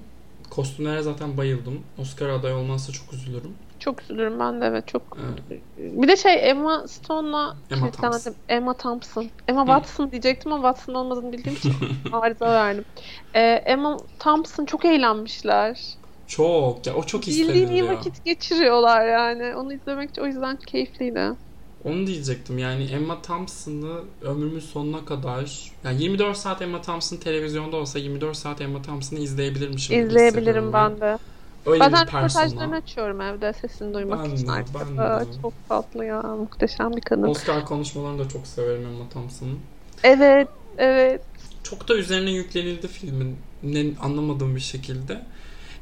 Kostümlere 0.49 1.01
zaten 1.01 1.37
bayıldım. 1.37 1.79
Oscar 1.97 2.29
aday 2.29 2.53
olmazsa 2.53 2.91
çok 2.93 3.13
üzülürüm. 3.13 3.53
Çok 3.81 4.01
üzülürüm 4.01 4.39
ben 4.39 4.61
de 4.61 4.65
evet 4.65 4.87
çok. 4.87 5.17
Evet. 5.49 5.61
Bir 5.77 6.07
de 6.07 6.15
şey 6.15 6.49
Emma 6.49 6.87
Stone'la 6.87 7.55
Emma 7.71 7.91
Thompson. 7.91 8.35
Emma 8.49 8.77
Thompson. 8.77 9.31
Emma 9.47 9.65
Watson 9.65 10.07
Hı. 10.07 10.11
diyecektim 10.11 10.53
ama 10.53 10.73
Watson 10.73 10.93
olmadığını 10.93 11.31
bildiğim 11.31 11.57
için 11.57 11.73
arıza 12.11 12.45
verdim. 12.45 12.85
Ee, 13.33 13.41
Emma 13.41 13.97
Thompson 14.19 14.65
çok 14.65 14.85
eğlenmişler. 14.85 15.95
Çok. 16.27 16.87
Ya 16.87 16.95
o 16.95 17.03
çok 17.03 17.27
isteniliyor. 17.27 17.69
Bildiğin 17.69 17.83
iyi 17.83 17.89
vakit 17.89 18.25
geçiriyorlar 18.25 19.07
yani. 19.07 19.55
Onu 19.55 19.73
izlemek 19.73 20.09
o 20.19 20.25
yüzden 20.25 20.57
keyifliydi. 20.67 21.31
Onu 21.83 22.07
diyecektim 22.07 22.57
yani 22.57 22.83
Emma 22.83 23.21
Thompson'ı 23.21 24.01
ömrümün 24.21 24.59
sonuna 24.59 25.05
kadar 25.05 25.71
yani 25.83 26.03
24 26.03 26.37
saat 26.37 26.61
Emma 26.61 26.81
Thompson 26.81 27.17
televizyonda 27.17 27.77
olsa 27.77 27.99
24 27.99 28.37
saat 28.37 28.61
Emma 28.61 28.81
Thompson'ı 28.81 29.19
izleyebilirmişim. 29.19 29.99
İzleyebilirim 29.99 30.73
ben 30.73 31.01
de. 31.01 31.17
Öyle 31.65 31.79
Bazen 31.79 32.07
röportajlarını 32.07 32.75
açıyorum 32.75 33.21
evde 33.21 33.53
sesini 33.53 33.93
duymak 33.93 34.25
ben 34.25 34.29
için 34.29 34.47
de, 34.47 34.51
artık. 34.51 34.75
Ben 34.75 34.97
de. 34.97 35.25
Çok 35.41 35.53
tatlı 35.69 36.05
ya. 36.05 36.21
Muhteşem 36.21 36.91
bir 36.95 37.01
kadın. 37.01 37.23
Oscar 37.23 37.65
konuşmalarını 37.65 38.19
da 38.19 38.29
çok 38.29 38.47
severim 38.47 38.85
Emma 38.85 39.09
Thompson'ın. 39.09 39.59
Evet, 40.03 40.47
evet. 40.77 41.21
Çok 41.63 41.87
da 41.87 41.95
üzerine 41.95 42.31
yüklenildi 42.31 42.87
filmin. 42.87 43.37
Ne 43.63 43.85
anlamadığım 44.01 44.55
bir 44.55 44.61
şekilde. 44.61 45.21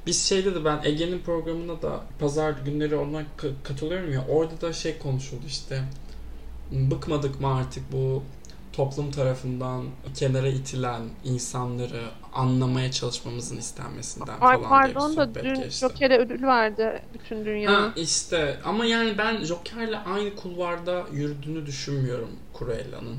Biz 0.06 0.24
şeyde 0.24 0.56
de 0.56 0.66
ben 0.66 0.80
Ege'nin 0.84 1.20
programına 1.20 1.82
da 1.82 2.02
pazar 2.20 2.54
günleri 2.66 2.96
ona 2.96 3.24
katılıyorum 3.64 4.14
ya 4.14 4.26
orada 4.30 4.62
da 4.62 4.74
şey 4.74 4.98
konuşuldu 4.98 5.44
işte 5.48 5.84
bıkmadık 6.72 7.42
mı 7.42 7.56
artık 7.56 7.92
bu 7.92 8.24
toplum 8.80 9.12
tarafından 9.12 9.86
kenara 10.16 10.48
itilen 10.48 11.02
insanları 11.24 12.02
anlamaya 12.34 12.92
çalışmamızın 12.92 13.58
istenmesinden 13.58 14.38
Ay, 14.42 14.58
falan 14.58 14.70
pardon 14.70 15.18
da 15.18 15.36
dün 15.36 15.56
geçti. 15.56 15.80
Joker'e 15.80 16.18
ödül 16.18 16.44
verdi 16.44 17.02
bütün 17.14 17.46
dünya. 17.46 17.72
Ha, 17.72 17.94
işte 17.96 18.60
ama 18.66 18.86
yani 18.86 19.18
ben 19.18 19.44
Joker'le 19.44 19.98
aynı 20.06 20.36
kulvarda 20.36 21.06
yürüdüğünü 21.14 21.66
düşünmüyorum 21.66 22.30
Cruella'nın. 22.60 23.18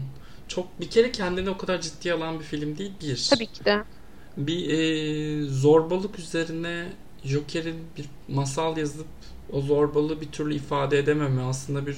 Çok 0.49 0.81
bir 0.81 0.91
kere 0.91 1.13
kendini 1.13 1.51
o 1.51 1.57
kadar 1.57 1.81
ciddiye 1.81 2.15
alan 2.15 2.39
bir 2.39 2.45
film 2.45 2.79
değil 2.79 2.93
bir. 3.03 3.29
Tabii 3.31 3.47
ki 3.47 3.65
de. 3.65 3.83
Bir 4.37 4.69
e, 4.69 5.43
zorbalık 5.43 6.19
üzerine 6.19 6.87
Joker'in 7.25 7.77
bir 7.97 8.07
masal 8.29 8.77
yazıp 8.77 9.07
o 9.53 9.61
zorbalığı 9.61 10.21
bir 10.21 10.29
türlü 10.29 10.55
ifade 10.55 10.99
edememe 10.99 11.43
aslında 11.43 11.87
bir 11.87 11.97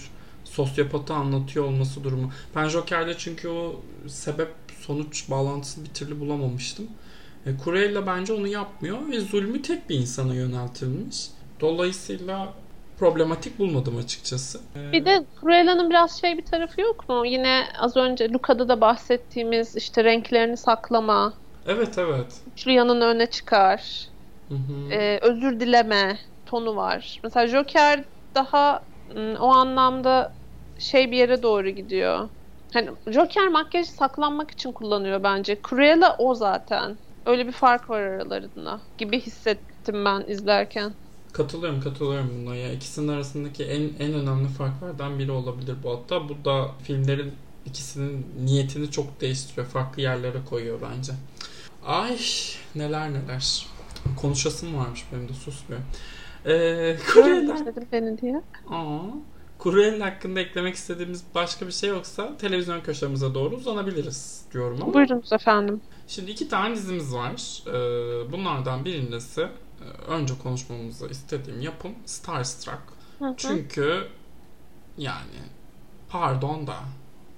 sosyopatı 0.53 1.15
anlatıyor 1.15 1.65
olması 1.65 2.05
durumu. 2.05 2.31
Ben 2.57 2.69
Joker'de 2.69 3.19
çünkü 3.19 3.49
o 3.49 3.81
sebep 4.09 4.49
sonuç 4.81 5.31
bağlantısını 5.31 5.85
bir 5.85 5.91
türlü 5.91 6.21
bulamamıştım. 6.21 6.89
E, 7.47 7.51
Cruella 7.65 8.07
bence 8.07 8.33
onu 8.33 8.47
yapmıyor 8.47 8.99
ve 9.11 9.21
zulmü 9.21 9.63
tek 9.63 9.91
bir 9.91 9.99
insana 9.99 10.35
yöneltilmiş. 10.35 11.27
Dolayısıyla 11.61 12.53
problematik 12.99 13.59
bulmadım 13.59 13.97
açıkçası. 13.97 14.61
E, 14.77 14.93
bir 14.93 15.05
de 15.05 15.25
Cruella'nın 15.41 15.91
biraz 15.91 16.21
şey 16.21 16.39
bir 16.39 16.45
tarafı 16.45 16.81
yok 16.81 17.09
mu? 17.09 17.27
Yine 17.27 17.65
az 17.79 17.97
önce 17.97 18.29
Luca'da 18.33 18.69
da 18.69 18.81
bahsettiğimiz 18.81 19.77
işte 19.77 20.05
renklerini 20.05 20.57
saklama. 20.57 21.33
Evet 21.67 21.99
evet. 21.99 22.41
Güçlü 22.47 22.73
yanını 22.73 23.05
öne 23.05 23.27
çıkar. 23.27 24.09
Hı 24.49 24.55
hı. 24.55 24.93
Ee, 24.93 25.19
özür 25.23 25.61
dileme 25.61 26.19
tonu 26.47 26.77
var. 26.77 27.21
Mesela 27.25 27.47
Joker 27.47 28.05
daha 28.35 28.83
o 29.41 29.47
anlamda 29.47 30.33
şey 30.83 31.11
bir 31.11 31.17
yere 31.17 31.43
doğru 31.43 31.69
gidiyor. 31.69 32.29
Hani 32.73 32.91
Joker 33.07 33.49
makyajı 33.49 33.91
saklanmak 33.91 34.51
için 34.51 34.73
kullanıyor 34.73 35.23
bence. 35.23 35.59
Cruella 35.69 36.17
o 36.19 36.35
zaten. 36.35 36.97
Öyle 37.27 37.47
bir 37.47 37.53
fark 37.53 37.91
var 37.91 38.01
aralarında 38.01 38.81
gibi 38.99 39.21
hissettim 39.21 40.05
ben 40.05 40.25
izlerken. 40.29 40.93
Katılıyorum 41.33 41.81
katılıyorum 41.81 42.31
buna 42.47 42.57
ya. 42.57 42.73
İkisinin 42.73 43.09
arasındaki 43.09 43.65
en 43.65 44.07
en 44.07 44.15
önemli 44.15 44.49
farklardan 44.49 45.19
biri 45.19 45.31
olabilir 45.31 45.75
bu 45.85 45.91
hatta. 45.91 46.29
Bu 46.29 46.45
da 46.45 46.69
filmlerin 46.83 47.33
ikisinin 47.67 48.27
niyetini 48.45 48.91
çok 48.91 49.21
değiştiriyor. 49.21 49.67
Farklı 49.67 50.03
yerlere 50.03 50.39
koyuyor 50.51 50.79
bence. 50.91 51.13
Ay 51.87 52.19
neler 52.75 53.11
neler. 53.11 53.67
Konuşasım 54.21 54.79
varmış 54.79 55.05
benim 55.13 55.29
de 55.29 55.33
susmuyor. 55.33 55.83
Ee, 56.47 56.97
dedim 57.67 57.89
beni 57.93 58.19
diye. 58.19 58.43
Aa, 58.71 58.99
Kuruel'in 59.63 60.01
hakkında 60.01 60.41
eklemek 60.41 60.75
istediğimiz 60.75 61.25
başka 61.35 61.67
bir 61.67 61.73
şey 61.73 61.91
yoksa 61.91 62.37
televizyon 62.37 62.81
köşemize 62.81 63.35
doğru 63.35 63.55
uzanabiliriz 63.57 64.45
diyorum 64.53 64.79
ama. 64.83 64.95
Buyurunuz 64.95 65.33
efendim. 65.33 65.81
Şimdi 66.09 66.31
iki 66.31 66.49
tane 66.49 66.77
dizimiz 66.77 67.15
var. 67.15 67.63
Ee, 67.67 68.33
bunlardan 68.33 68.85
birincisi 68.85 69.41
e, 69.41 69.85
önce 70.09 70.35
konuşmamızı 70.43 71.07
istediğim 71.07 71.61
yapım 71.61 71.95
Starstruck. 72.07 72.83
Hı 73.19 73.25
hı. 73.25 73.35
Çünkü 73.37 74.09
yani 74.99 75.39
pardon 76.09 76.67
da 76.67 76.77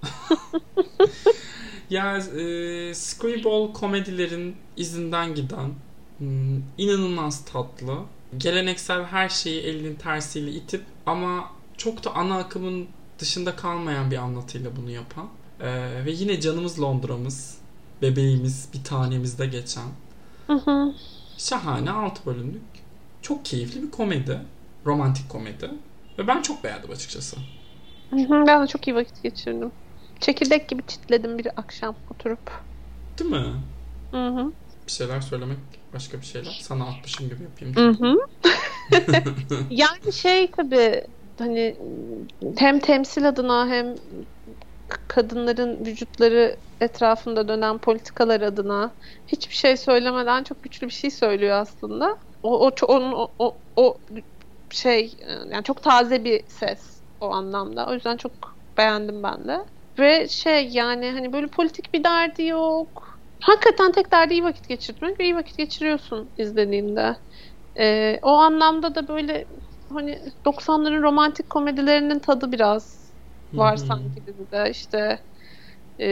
yani 1.91 2.19
e, 2.19 2.95
screwball 2.95 3.73
komedilerin 3.73 4.57
izinden 4.77 5.35
giden 5.35 5.71
hmm, 6.19 6.63
inanılmaz 6.79 7.45
tatlı 7.45 7.97
geleneksel 8.39 9.05
her 9.05 9.29
şeyi 9.29 9.61
elinin 9.61 9.95
tersiyle 9.95 10.51
itip 10.51 10.83
ama 11.07 11.54
çok 11.77 12.05
da 12.05 12.15
ana 12.15 12.39
akımın 12.39 12.87
dışında 13.19 13.57
kalmayan 13.57 14.11
bir 14.11 14.17
anlatıyla 14.17 14.77
bunu 14.77 14.91
yapan 14.91 15.29
ee, 15.61 16.05
ve 16.05 16.11
yine 16.11 16.41
canımız 16.41 16.83
Londra'mız 16.83 17.59
bebeğimiz 18.03 18.69
bir 18.75 18.85
tanemizde 18.85 19.47
geçen 19.47 19.89
hı 20.47 20.53
hı. 20.53 20.95
şahane 21.39 21.91
6 21.91 22.27
bölümlük 22.27 22.63
çok 23.23 23.45
keyifli 23.45 23.83
bir 23.83 23.91
komedi 23.91 24.41
romantik 24.87 25.31
komedi 25.31 25.71
ve 26.19 26.27
ben 26.27 26.43
çok 26.43 26.65
beğendim 26.65 26.91
açıkçası. 26.91 27.37
Hı 28.11 28.17
hı, 28.17 28.45
ben 28.47 28.63
de 28.63 28.67
çok 28.67 28.89
iyi 28.89 28.95
vakit 28.95 29.23
geçirdim. 29.23 29.73
Çekirdek 30.21 30.69
gibi 30.69 30.83
çitledim 30.87 31.39
bir 31.39 31.49
akşam 31.57 31.97
oturup. 32.11 32.51
Değil 33.19 33.31
mi? 33.31 33.55
Hı 34.11 34.29
hı. 34.29 34.53
Bir 34.87 34.93
şeyler 34.93 35.21
söylemek 35.21 35.59
başka 35.95 36.21
bir 36.21 36.27
şeyler. 36.27 36.61
Sana 36.63 36.85
atmışım 36.85 37.29
gibi 37.29 37.43
yapayım. 37.43 37.77
Hı 37.77 38.05
hı. 38.05 38.17
yani 39.71 40.13
şey 40.13 40.51
tabii 40.51 41.05
hani 41.39 41.77
hem 42.59 42.81
temsil 42.81 43.29
adına 43.29 43.69
hem 43.69 43.95
kadınların 45.09 45.85
vücutları 45.87 46.57
etrafında 46.81 47.49
dönen 47.49 47.79
politikalar 47.79 48.41
adına 48.41 48.95
hiçbir 49.27 49.55
şey 49.55 49.77
söylemeden 49.77 50.45
çok 50.45 50.63
güçlü 50.63 50.87
bir 50.87 50.93
şey 50.93 51.11
söylüyor 51.11 51.57
aslında. 51.57 52.19
O 52.43 52.67
o 52.67 52.71
onun 52.87 53.13
o, 53.39 53.61
o, 53.77 53.99
şey 54.71 55.17
yani 55.53 55.65
çok 55.65 55.83
taze 55.83 56.25
bir 56.25 56.45
ses 56.49 57.03
o 57.21 57.31
anlamda. 57.31 57.87
O 57.91 57.95
yüzden 57.95 58.17
çok 58.17 58.33
beğendim 58.79 59.23
ben 59.23 59.49
de. 59.49 59.59
Ve 59.99 60.29
şey 60.29 60.69
yani 60.69 61.11
hani 61.11 61.33
böyle 61.33 61.47
politik 61.47 61.95
bir 61.95 62.05
derdi 62.05 62.43
yok. 62.45 63.21
Hakikaten 63.41 63.93
tek 63.93 64.13
derdi 64.13 64.33
iyi 64.35 64.45
vakit 64.45 64.69
geçirmek 64.69 65.21
ve 65.21 65.25
iyi 65.25 65.37
vakit 65.37 65.57
geçiriyorsun 65.59 66.33
izlediğinde. 66.37 67.17
Ee, 67.79 68.19
o 68.23 68.29
anlamda 68.31 68.95
da 68.95 69.09
böyle 69.09 69.49
hani 69.95 70.19
90'ların 70.45 71.03
romantik 71.03 71.51
komedilerinin 71.51 72.19
tadı 72.19 72.53
biraz 72.53 73.05
var 73.55 73.77
sanki 73.77 74.27
dizide. 74.27 74.71
İşte 74.71 75.19
e, 76.01 76.09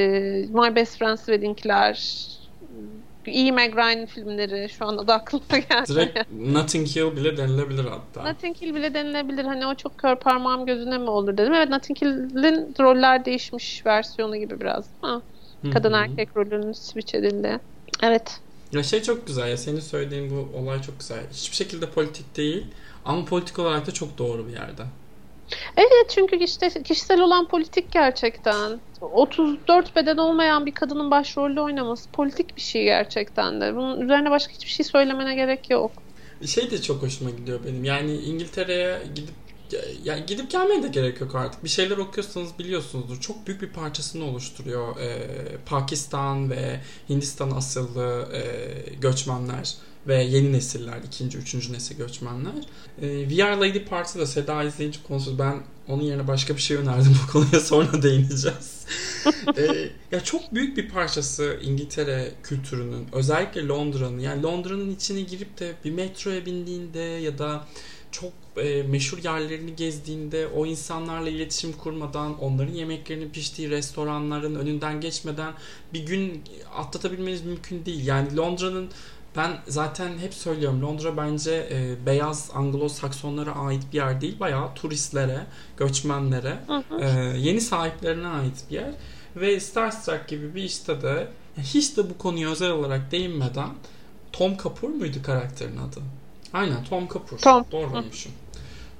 My 0.49 0.77
Best 0.77 0.99
Friend's 0.99 1.27
Wedding'ler, 1.27 2.27
iyi 3.27 3.53
Meg 3.53 3.77
Ryan 3.77 4.07
filmleri 4.07 4.69
şu 4.69 4.87
anda 4.87 5.07
da 5.07 5.15
aklıma 5.15 5.59
geldi. 5.71 5.89
Direkt 5.89 6.33
Notting 6.33 6.89
Hill 6.89 7.17
bile 7.17 7.37
denilebilir 7.37 7.85
hatta. 7.85 8.31
Notting 8.31 8.57
Hill 8.57 8.75
bile 8.75 8.95
denilebilir. 8.95 9.45
Hani 9.45 9.67
o 9.67 9.75
çok 9.75 9.99
kör 9.99 10.17
parmağım 10.17 10.67
gözüne 10.67 10.99
mi 10.99 11.11
olur 11.11 11.37
dedim. 11.37 11.55
Evet 11.55 11.69
Notting 11.69 12.03
Hill'in 12.03 12.75
roller 12.81 13.25
değişmiş 13.25 13.87
versiyonu 13.87 14.37
gibi 14.37 14.61
biraz. 14.61 14.87
Ha. 15.01 15.23
Kadın 15.73 15.93
erkek 15.93 16.37
rolünün 16.37 16.73
switch 16.73 17.15
edildi. 17.15 17.59
Evet. 18.03 18.41
Ya 18.73 18.83
şey 18.83 19.03
çok 19.03 19.27
güzel 19.27 19.49
ya 19.49 19.57
senin 19.57 19.81
söylediğin 19.81 20.31
bu 20.31 20.59
olay 20.59 20.83
çok 20.83 20.99
güzel. 21.01 21.21
Hiçbir 21.33 21.57
şekilde 21.57 21.87
politik 21.87 22.37
değil 22.37 22.67
ama 23.05 23.25
politik 23.25 23.59
olarak 23.59 23.87
da 23.87 23.91
çok 23.91 24.19
doğru 24.19 24.47
bir 24.47 24.53
yerde. 24.53 24.83
Evet 25.77 26.11
çünkü 26.15 26.37
işte 26.37 26.83
kişisel 26.83 27.21
olan 27.21 27.49
politik 27.49 27.93
gerçekten. 27.93 28.81
34 29.01 29.97
beden 29.97 30.17
olmayan 30.17 30.67
bir 30.67 30.75
kadının 30.75 31.11
başrolde 31.11 31.61
oynaması 31.61 32.11
politik 32.11 32.57
bir 32.57 32.61
şey 32.61 32.85
gerçekten 32.85 33.61
de. 33.61 33.77
Bunun 33.77 34.01
üzerine 34.01 34.31
başka 34.31 34.53
hiçbir 34.53 34.71
şey 34.71 34.87
söylemene 34.87 35.35
gerek 35.35 35.71
yok. 35.71 35.93
Şey 36.47 36.71
de 36.71 36.83
çok 36.83 37.03
hoşuma 37.03 37.31
gidiyor 37.31 37.61
benim. 37.67 37.85
Yani 37.85 38.17
İngiltere'ye 38.17 39.03
gidip 39.15 39.35
ya 40.05 40.19
gidip 40.19 40.51
gelmeye 40.51 40.83
de 40.83 40.89
gerek 40.89 41.21
yok 41.21 41.35
artık. 41.35 41.65
Bir 41.65 41.69
şeyler 41.69 41.97
okuyorsanız 41.97 42.59
biliyorsunuzdur. 42.59 43.21
Çok 43.21 43.47
büyük 43.47 43.63
bir 43.63 43.69
parçasını 43.69 44.25
oluşturuyor. 44.25 45.01
Ee, 45.01 45.19
Pakistan 45.67 46.51
ve 46.51 46.81
Hindistan 47.09 47.51
asıllı 47.51 48.29
e, 48.33 48.43
göçmenler 48.95 49.75
ve 50.07 50.23
yeni 50.23 50.53
nesiller, 50.53 50.99
ikinci, 51.07 51.39
üçüncü 51.39 51.73
nesil 51.73 51.97
göçmenler. 51.97 52.53
E, 53.03 53.29
We 53.29 53.45
Are 53.45 53.57
Lady 53.57 53.85
Party 53.85 54.19
da 54.19 54.27
Seda 54.27 54.63
izleyici 54.63 55.03
konusu. 55.03 55.39
Ben 55.39 55.63
onun 55.89 56.03
yerine 56.03 56.29
başka 56.29 56.57
bir 56.57 56.61
şey 56.61 56.77
önerdim. 56.77 57.17
Bu 57.27 57.33
konuya 57.33 57.61
sonra 57.61 58.03
değineceğiz. 58.03 58.87
e, 59.59 59.91
ya 60.13 60.25
çok 60.25 60.55
büyük 60.55 60.77
bir 60.77 60.89
parçası 60.89 61.59
İngiltere 61.63 62.33
kültürünün, 62.43 63.07
özellikle 63.13 63.67
Londra'nın. 63.67 64.19
Yani 64.19 64.43
Londra'nın 64.43 64.91
içine 64.91 65.21
girip 65.21 65.59
de 65.59 65.73
bir 65.85 65.91
metroya 65.91 66.47
bindiğinde 66.47 66.99
ya 66.99 67.39
da 67.39 67.65
çok 68.13 68.33
e, 68.57 68.83
meşhur 68.83 69.19
yerlerini 69.19 69.77
gezdiğinde 69.77 70.47
o 70.47 70.67
insanlarla 70.67 71.29
iletişim 71.29 71.73
kurmadan, 71.73 72.39
onların 72.39 72.73
yemeklerinin 72.73 73.31
piştiği 73.31 73.71
restoranların 73.71 74.55
önünden 74.55 75.01
geçmeden 75.01 75.53
bir 75.93 76.07
gün 76.07 76.43
atlatabilmeniz 76.77 77.45
mümkün 77.45 77.85
değil. 77.85 78.07
Yani 78.07 78.37
Londra'nın 78.37 78.89
ben 79.37 79.59
zaten 79.69 80.19
hep 80.19 80.35
söylüyorum 80.35 80.83
Londra 80.83 81.17
bence 81.17 81.69
e, 81.71 82.07
beyaz 82.07 82.51
Anglo-Saksonlara 82.55 83.51
ait 83.51 83.83
bir 83.93 83.97
yer 83.97 84.21
değil. 84.21 84.41
Bayağı 84.41 84.75
turistlere, 84.75 85.47
göçmenlere, 85.77 86.59
E, 87.01 87.09
yeni 87.39 87.61
sahiplerine 87.61 88.29
ait 88.29 88.65
bir 88.71 88.75
yer. 88.75 88.91
Ve 89.37 89.61
Starstruck 89.61 90.29
gibi 90.29 90.55
bir 90.55 90.63
işte 90.63 91.03
de 91.03 91.29
hiç 91.59 91.97
de 91.97 92.11
bu 92.11 92.19
konuya 92.19 92.51
özel 92.51 92.71
olarak 92.71 93.13
değinmeden 93.13 93.71
Tom 94.33 94.57
Kapoor 94.57 94.89
muydu 94.89 95.19
karakterin 95.23 95.77
adı? 95.77 96.01
Aynen 96.53 96.85
Tom 96.85 97.09
Kapoor. 97.09 97.39
Tom. 97.39 97.65
Doğruymuşum. 97.73 98.33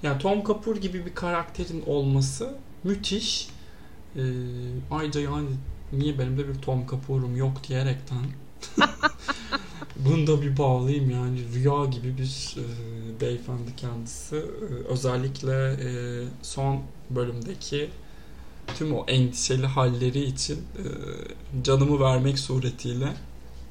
Yani 0.03 0.19
Tom 0.19 0.45
Kapoor 0.45 0.77
gibi 0.77 1.07
bir 1.07 1.15
karakterin 1.15 1.83
olması 1.87 2.55
müthiş. 2.85 3.49
Ee, 4.17 4.21
ayrıca 4.91 5.21
yani 5.21 5.49
niye 5.93 6.19
benim 6.19 6.39
de 6.39 6.49
bir 6.49 6.55
Tom 6.55 6.87
Kapoor'um 6.87 7.37
yok 7.37 7.69
diyerekten 7.69 8.23
bunu 10.05 10.27
da 10.27 10.43
bir 10.43 10.59
bağlayayım 10.59 11.11
yani 11.11 11.41
rüya 11.55 11.85
gibi 11.85 12.19
bir 12.19 12.57
e, 12.59 13.21
beyefendi 13.21 13.77
kendisi. 13.77 14.37
E, 14.37 14.41
özellikle 14.89 15.53
e, 15.73 15.89
son 16.43 16.81
bölümdeki 17.11 17.91
tüm 18.75 18.95
o 18.95 19.05
endişeli 19.09 19.67
halleri 19.67 20.21
için 20.25 20.57
e, 20.57 20.85
canımı 21.65 22.01
vermek 22.01 22.39
suretiyle 22.39 23.15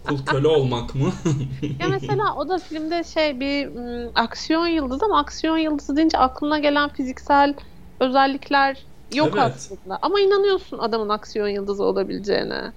kul 0.03 0.25
köle 0.25 0.47
olmak 0.47 0.95
mı? 0.95 1.13
ya 1.79 1.87
mesela 1.89 2.35
o 2.35 2.49
da 2.49 2.59
filmde 2.59 3.03
şey 3.03 3.39
bir 3.39 3.67
m, 3.67 4.11
aksiyon 4.15 4.67
yıldızı 4.67 5.05
ama 5.05 5.19
aksiyon 5.19 5.57
yıldızı 5.57 5.95
deyince 5.95 6.17
aklına 6.17 6.59
gelen 6.59 6.89
fiziksel 6.89 7.55
özellikler 7.99 8.87
yok 9.11 9.37
Evet. 9.37 9.37
aslında. 9.39 9.99
Ama 10.01 10.19
inanıyorsun 10.19 10.77
adamın 10.79 11.09
aksiyon 11.09 11.47
yıldızı 11.47 11.83
olabileceğine. 11.83 12.73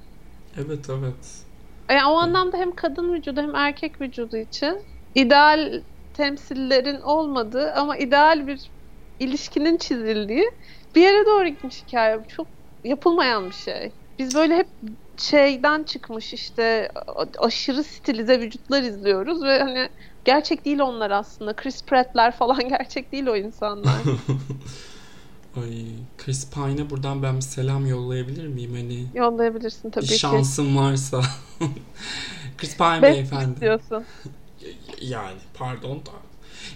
evet 0.56 0.90
evet. 0.90 1.43
Yani 1.90 2.06
o 2.06 2.16
anlamda 2.16 2.56
hem 2.56 2.74
kadın 2.74 3.12
vücudu 3.14 3.40
hem 3.42 3.54
erkek 3.54 4.00
vücudu 4.00 4.36
için 4.36 4.86
ideal 5.14 5.82
temsillerin 6.12 7.00
olmadığı 7.00 7.72
ama 7.72 7.96
ideal 7.96 8.46
bir 8.46 8.72
ilişkinin 9.18 9.76
çizildiği 9.76 10.44
bir 10.94 11.02
yere 11.02 11.26
doğru 11.26 11.48
gitmiş 11.48 11.82
hikaye. 11.82 12.18
Çok 12.28 12.48
yapılmayan 12.84 13.50
bir 13.50 13.54
şey. 13.54 13.92
Biz 14.18 14.34
böyle 14.34 14.56
hep 14.56 14.68
şeyden 15.18 15.84
çıkmış 15.84 16.32
işte 16.32 16.88
aşırı 17.38 17.84
stilize 17.84 18.40
vücutlar 18.40 18.82
izliyoruz 18.82 19.42
ve 19.42 19.58
hani 19.58 19.88
gerçek 20.24 20.64
değil 20.64 20.78
onlar 20.78 21.10
aslında. 21.10 21.56
Chris 21.56 21.84
Pratt'ler 21.84 22.36
falan 22.36 22.68
gerçek 22.68 23.12
değil 23.12 23.26
o 23.26 23.36
insanlar. 23.36 23.94
Ay 25.56 25.84
Chris 26.18 26.50
Pine'e 26.50 26.90
buradan 26.90 27.22
ben 27.22 27.36
bir 27.36 27.40
selam 27.40 27.86
yollayabilir 27.86 28.46
miyim 28.46 28.74
hani 28.74 29.06
Yollayabilirsin 29.14 29.90
tabii 29.90 30.04
bir 30.04 30.08
ki. 30.10 30.18
şansım 30.18 30.76
varsa. 30.76 31.20
Chris 32.58 32.76
Pine 32.76 33.02
Best 33.02 33.14
beyefendi. 33.14 33.60
diyorsun. 33.60 34.04
Yani 35.00 35.36
pardon 35.54 35.96
da. 35.96 36.10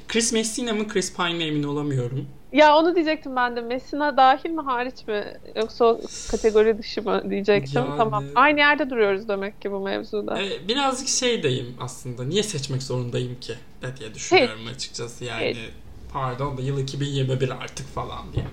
Chris 0.09 0.33
Messina 0.33 0.73
mı 0.73 0.89
Chris 0.89 1.17
Pine 1.17 1.35
mi 1.35 1.45
emin 1.45 1.63
olamıyorum. 1.63 2.27
Ya 2.53 2.77
onu 2.77 2.95
diyecektim 2.95 3.37
ben 3.37 3.57
de. 3.57 3.61
Messina 3.61 4.17
dahil 4.17 4.51
mi 4.51 4.61
hariç 4.63 5.07
mi? 5.07 5.25
Yoksa 5.57 5.85
o 5.85 6.01
kategori 6.31 6.79
dışı 6.79 7.03
mı 7.03 7.31
diyecektim. 7.31 7.83
Yani- 7.87 7.97
Tamam. 7.99 8.25
Aynı 8.35 8.59
yerde 8.59 8.91
duruyoruz 8.91 9.29
demek 9.29 9.63
ki 9.63 9.73
bu 9.73 9.81
mevzuda. 9.81 10.43
Ee, 10.43 10.69
birazcık 10.69 11.09
şeydeyim 11.09 11.75
aslında. 11.81 12.25
Niye 12.25 12.43
seçmek 12.43 12.83
zorundayım 12.83 13.41
ki? 13.41 13.55
De 13.83 13.97
diye 13.97 14.15
düşünüyorum 14.15 14.67
açıkçası 14.75 15.25
yani. 15.25 15.43
Evet. 15.45 15.57
Pardon 16.13 16.59
da 16.59 16.63
yıl 16.63 16.79
2021 16.79 17.51
artık 17.51 17.95
falan 17.95 18.33
diye. 18.33 18.47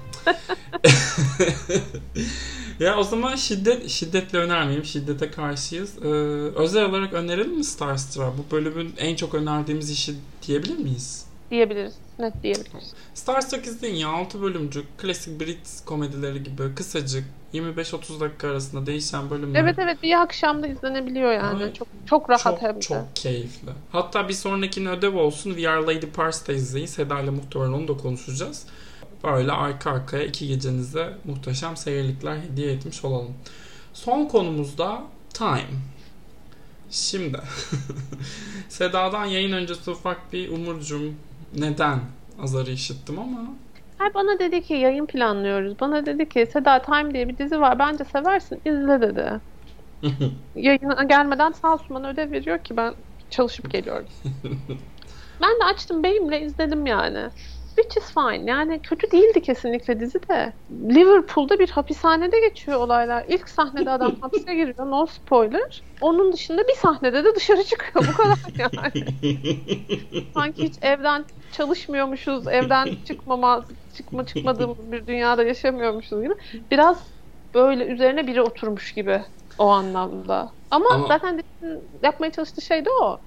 ya 2.79 2.97
o 2.97 3.03
zaman 3.03 3.35
şiddet 3.35 3.89
şiddetle 3.89 4.39
önermeyeyim. 4.39 4.85
Şiddete 4.85 5.31
karşıyız. 5.31 5.97
Ee, 6.03 6.07
özel 6.55 6.85
olarak 6.85 7.13
önerelim 7.13 7.57
mi 7.57 7.63
Starstruck? 7.63 8.37
Bu 8.37 8.51
bölümün 8.51 8.93
en 8.97 9.15
çok 9.15 9.33
önerdiğimiz 9.33 9.89
işi 9.89 10.15
diyebilir 10.47 10.77
miyiz? 10.77 11.25
Diyebiliriz. 11.51 11.93
Net 12.19 12.43
diyebiliriz. 12.43 12.93
Starstruck 13.13 13.67
izleyin 13.67 13.95
ya 13.95 14.09
6 14.09 14.41
bölümcük 14.41 14.97
klasik 14.97 15.39
Brit 15.39 15.81
komedileri 15.85 16.43
gibi 16.43 16.75
kısacık 16.75 17.23
25-30 17.53 18.19
dakika 18.19 18.47
arasında 18.47 18.85
değişen 18.85 19.29
bölümler. 19.29 19.59
Evet 19.59 19.79
evet 19.79 20.03
bir 20.03 20.21
akşamda 20.21 20.67
izlenebiliyor 20.67 21.31
yani. 21.31 21.63
Evet. 21.63 21.75
Çok 21.75 21.87
çok 22.05 22.29
rahat 22.29 22.43
çok, 22.43 22.61
hem 22.61 22.75
de. 22.75 22.79
Çok 22.79 23.15
keyifli. 23.15 23.71
Hatta 23.91 24.29
bir 24.29 24.33
sonrakinin 24.33 24.89
ödev 24.89 25.15
olsun 25.15 25.53
We 25.53 25.69
Are 25.69 25.81
Lady 25.81 26.05
Pars'ta 26.05 26.53
izleyin. 26.53 26.85
Seda 26.85 27.19
ile 27.19 27.29
muhtemelen 27.29 27.73
onu 27.73 27.87
da 27.87 27.97
konuşacağız. 27.97 28.65
Böyle 29.23 29.51
arka 29.51 29.91
arkaya 29.91 30.23
iki 30.23 30.47
gecenize 30.47 31.13
muhteşem 31.23 31.77
seyirlikler 31.77 32.37
hediye 32.37 32.71
etmiş 32.71 33.05
olalım. 33.05 33.33
Son 33.93 34.25
konumuzda 34.25 35.03
Time. 35.33 35.69
Şimdi 36.91 37.37
Seda'dan 38.69 39.25
yayın 39.25 39.51
öncesi 39.51 39.91
ufak 39.91 40.33
bir 40.33 40.49
umurcum 40.49 41.15
neden 41.53 41.99
azarı 42.39 42.71
işittim 42.71 43.19
ama 43.19 43.57
Ay 43.99 44.13
bana 44.13 44.39
dedi 44.39 44.61
ki 44.61 44.73
yayın 44.73 45.05
planlıyoruz. 45.07 45.79
Bana 45.79 46.05
dedi 46.05 46.29
ki 46.29 46.45
Seda 46.53 46.81
Time 46.81 47.13
diye 47.13 47.27
bir 47.29 47.37
dizi 47.37 47.59
var. 47.61 47.79
Bence 47.79 48.03
seversin. 48.03 48.61
izle 48.65 49.01
dedi. 49.01 49.41
Yayına 50.55 51.03
gelmeden 51.03 51.51
sağ 51.51 51.73
olsun 51.73 51.95
bana 51.95 52.09
ödev 52.09 52.31
veriyor 52.31 52.63
ki 52.63 52.77
ben 52.77 52.95
çalışıp 53.29 53.71
geliyorum. 53.71 54.07
ben 55.41 55.59
de 55.59 55.63
açtım 55.65 56.03
beyimle 56.03 56.41
izledim 56.41 56.85
yani. 56.85 57.31
Which 57.75 57.97
is 57.97 58.13
fine. 58.13 58.51
Yani 58.51 58.79
kötü 58.79 59.11
değildi 59.11 59.41
kesinlikle 59.41 59.99
dizi 59.99 60.19
de. 60.29 60.53
Liverpool'da 60.71 61.59
bir 61.59 61.69
hapishanede 61.69 62.39
geçiyor 62.39 62.79
olaylar. 62.79 63.25
İlk 63.27 63.49
sahnede 63.49 63.91
adam 63.91 64.15
hapse 64.21 64.55
giriyor. 64.55 64.91
No 64.91 65.05
spoiler. 65.05 65.83
Onun 66.01 66.33
dışında 66.33 66.67
bir 66.67 66.73
sahnede 66.73 67.23
de 67.23 67.35
dışarı 67.35 67.63
çıkıyor. 67.63 68.07
Bu 68.13 68.17
kadar 68.17 68.37
yani. 68.57 69.05
Sanki 70.33 70.63
hiç 70.63 70.75
evden 70.81 71.25
çalışmıyormuşuz, 71.51 72.47
evden 72.47 72.89
çıkmama, 73.07 73.65
çıkma 73.97 74.25
çıkmadığımız 74.25 74.91
bir 74.91 75.07
dünyada 75.07 75.43
yaşamıyormuşuz 75.43 76.21
gibi. 76.23 76.33
Biraz 76.71 77.03
böyle 77.53 77.85
üzerine 77.85 78.27
biri 78.27 78.41
oturmuş 78.41 78.93
gibi 78.93 79.21
o 79.57 79.67
anlamda. 79.67 80.51
Ama, 80.71 80.89
Ama- 80.89 81.07
zaten 81.07 81.43
yapmaya 82.03 82.31
çalıştığı 82.31 82.61
şey 82.61 82.85
de 82.85 82.89
o. 83.01 83.19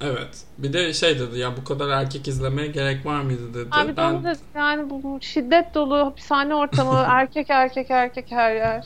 Evet. 0.00 0.44
Bir 0.58 0.72
de 0.72 0.92
şey 0.94 1.18
dedi 1.18 1.38
ya 1.38 1.56
bu 1.56 1.64
kadar 1.64 1.88
erkek 1.88 2.28
izlemeye 2.28 2.68
gerek 2.68 3.06
var 3.06 3.20
mıydı 3.22 3.54
dedi. 3.54 3.68
Abi 3.70 3.96
ben 3.96 4.24
da 4.24 4.32
yani 4.54 4.90
bu, 4.90 5.18
şiddet 5.22 5.74
dolu 5.74 5.96
hapishane 5.98 6.54
ortamı 6.54 7.04
erkek 7.08 7.50
erkek 7.50 7.90
erkek 7.90 8.30
her 8.30 8.54
yer. 8.54 8.84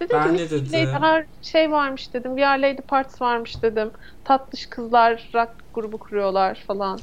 Dedim 0.00 0.16
Ben 0.16 0.36
ki 0.36 0.36
ne? 0.36 0.42
Lady- 0.78 1.00
her 1.02 1.26
şey 1.42 1.70
varmış 1.70 2.14
dedim. 2.14 2.36
Bir 2.36 2.40
yer 2.40 2.58
Lady 2.62 2.82
Parts 2.88 3.20
varmış 3.22 3.62
dedim. 3.62 3.92
Tatlış 4.24 4.66
kızlar 4.66 5.30
rock 5.34 5.50
grubu 5.74 5.98
kuruyorlar 5.98 6.64
falan. 6.66 6.98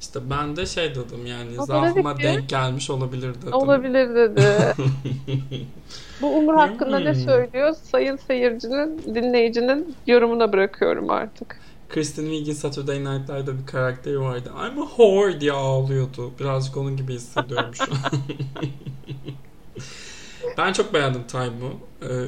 İşte 0.00 0.30
ben 0.30 0.56
de 0.56 0.66
şey 0.66 0.94
dedim 0.94 1.26
yani 1.26 1.60
O 1.60 1.66
zaafıma 1.66 2.10
dedi 2.10 2.22
ki- 2.22 2.22
denk 2.22 2.48
gelmiş 2.48 2.90
olabilir 2.90 3.34
dedim. 3.42 3.52
Olabilir 3.52 4.14
dedi. 4.14 4.74
Bu 6.20 6.36
Umur 6.38 6.54
hakkında 6.54 6.98
ne 7.00 7.14
Hmm. 7.14 7.20
söylüyor? 7.20 7.72
Sayın 7.72 8.16
seyircinin, 8.16 9.14
dinleyicinin 9.14 9.96
yorumuna 10.06 10.52
bırakıyorum 10.52 11.10
artık. 11.10 11.65
Kristen 11.88 12.24
Wiig'in 12.24 12.52
Saturday 12.52 12.98
Night 12.98 13.30
Live'da 13.30 13.58
bir 13.58 13.66
karakteri 13.66 14.20
vardı. 14.20 14.52
I'm 14.54 14.82
a 14.82 14.86
whore 14.86 15.40
diye 15.40 15.52
ağlıyordu. 15.52 16.32
Birazcık 16.40 16.76
onun 16.76 16.96
gibi 16.96 17.14
hissediyorum 17.14 17.74
şu 17.74 17.82
an. 17.82 18.12
ben 20.58 20.72
çok 20.72 20.94
beğendim 20.94 21.26
Time'u. 21.26 21.80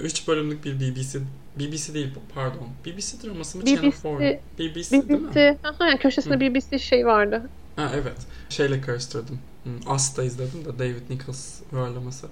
3 0.03 0.29
bölümlük 0.29 0.65
bir 0.65 0.81
BBC 0.81 1.19
BBC 1.59 1.95
değil 1.95 2.11
pardon. 2.35 2.69
BBC 2.87 3.23
draması 3.23 3.59
mı? 3.59 3.65
Channel 3.65 3.83
BBC 3.83 4.05
4. 4.05 4.59
BBC, 4.59 5.09
değil 5.09 5.21
mi? 5.21 5.29
BBC. 5.29 5.59
Aha, 5.65 5.89
yani 5.89 5.99
köşesinde 5.99 6.35
Hı. 6.35 6.41
BBC 6.41 6.79
şey 6.79 7.07
vardı. 7.07 7.43
Ha 7.77 7.91
evet. 7.95 8.17
Şeyle 8.49 8.81
karıştırdım. 8.81 9.39
Hmm, 9.65 9.93
As'ta 9.93 10.23
izledim 10.25 10.65
de 10.65 10.79
David 10.79 11.11
Nichols 11.11 11.61
uyarlaması. 11.73 12.27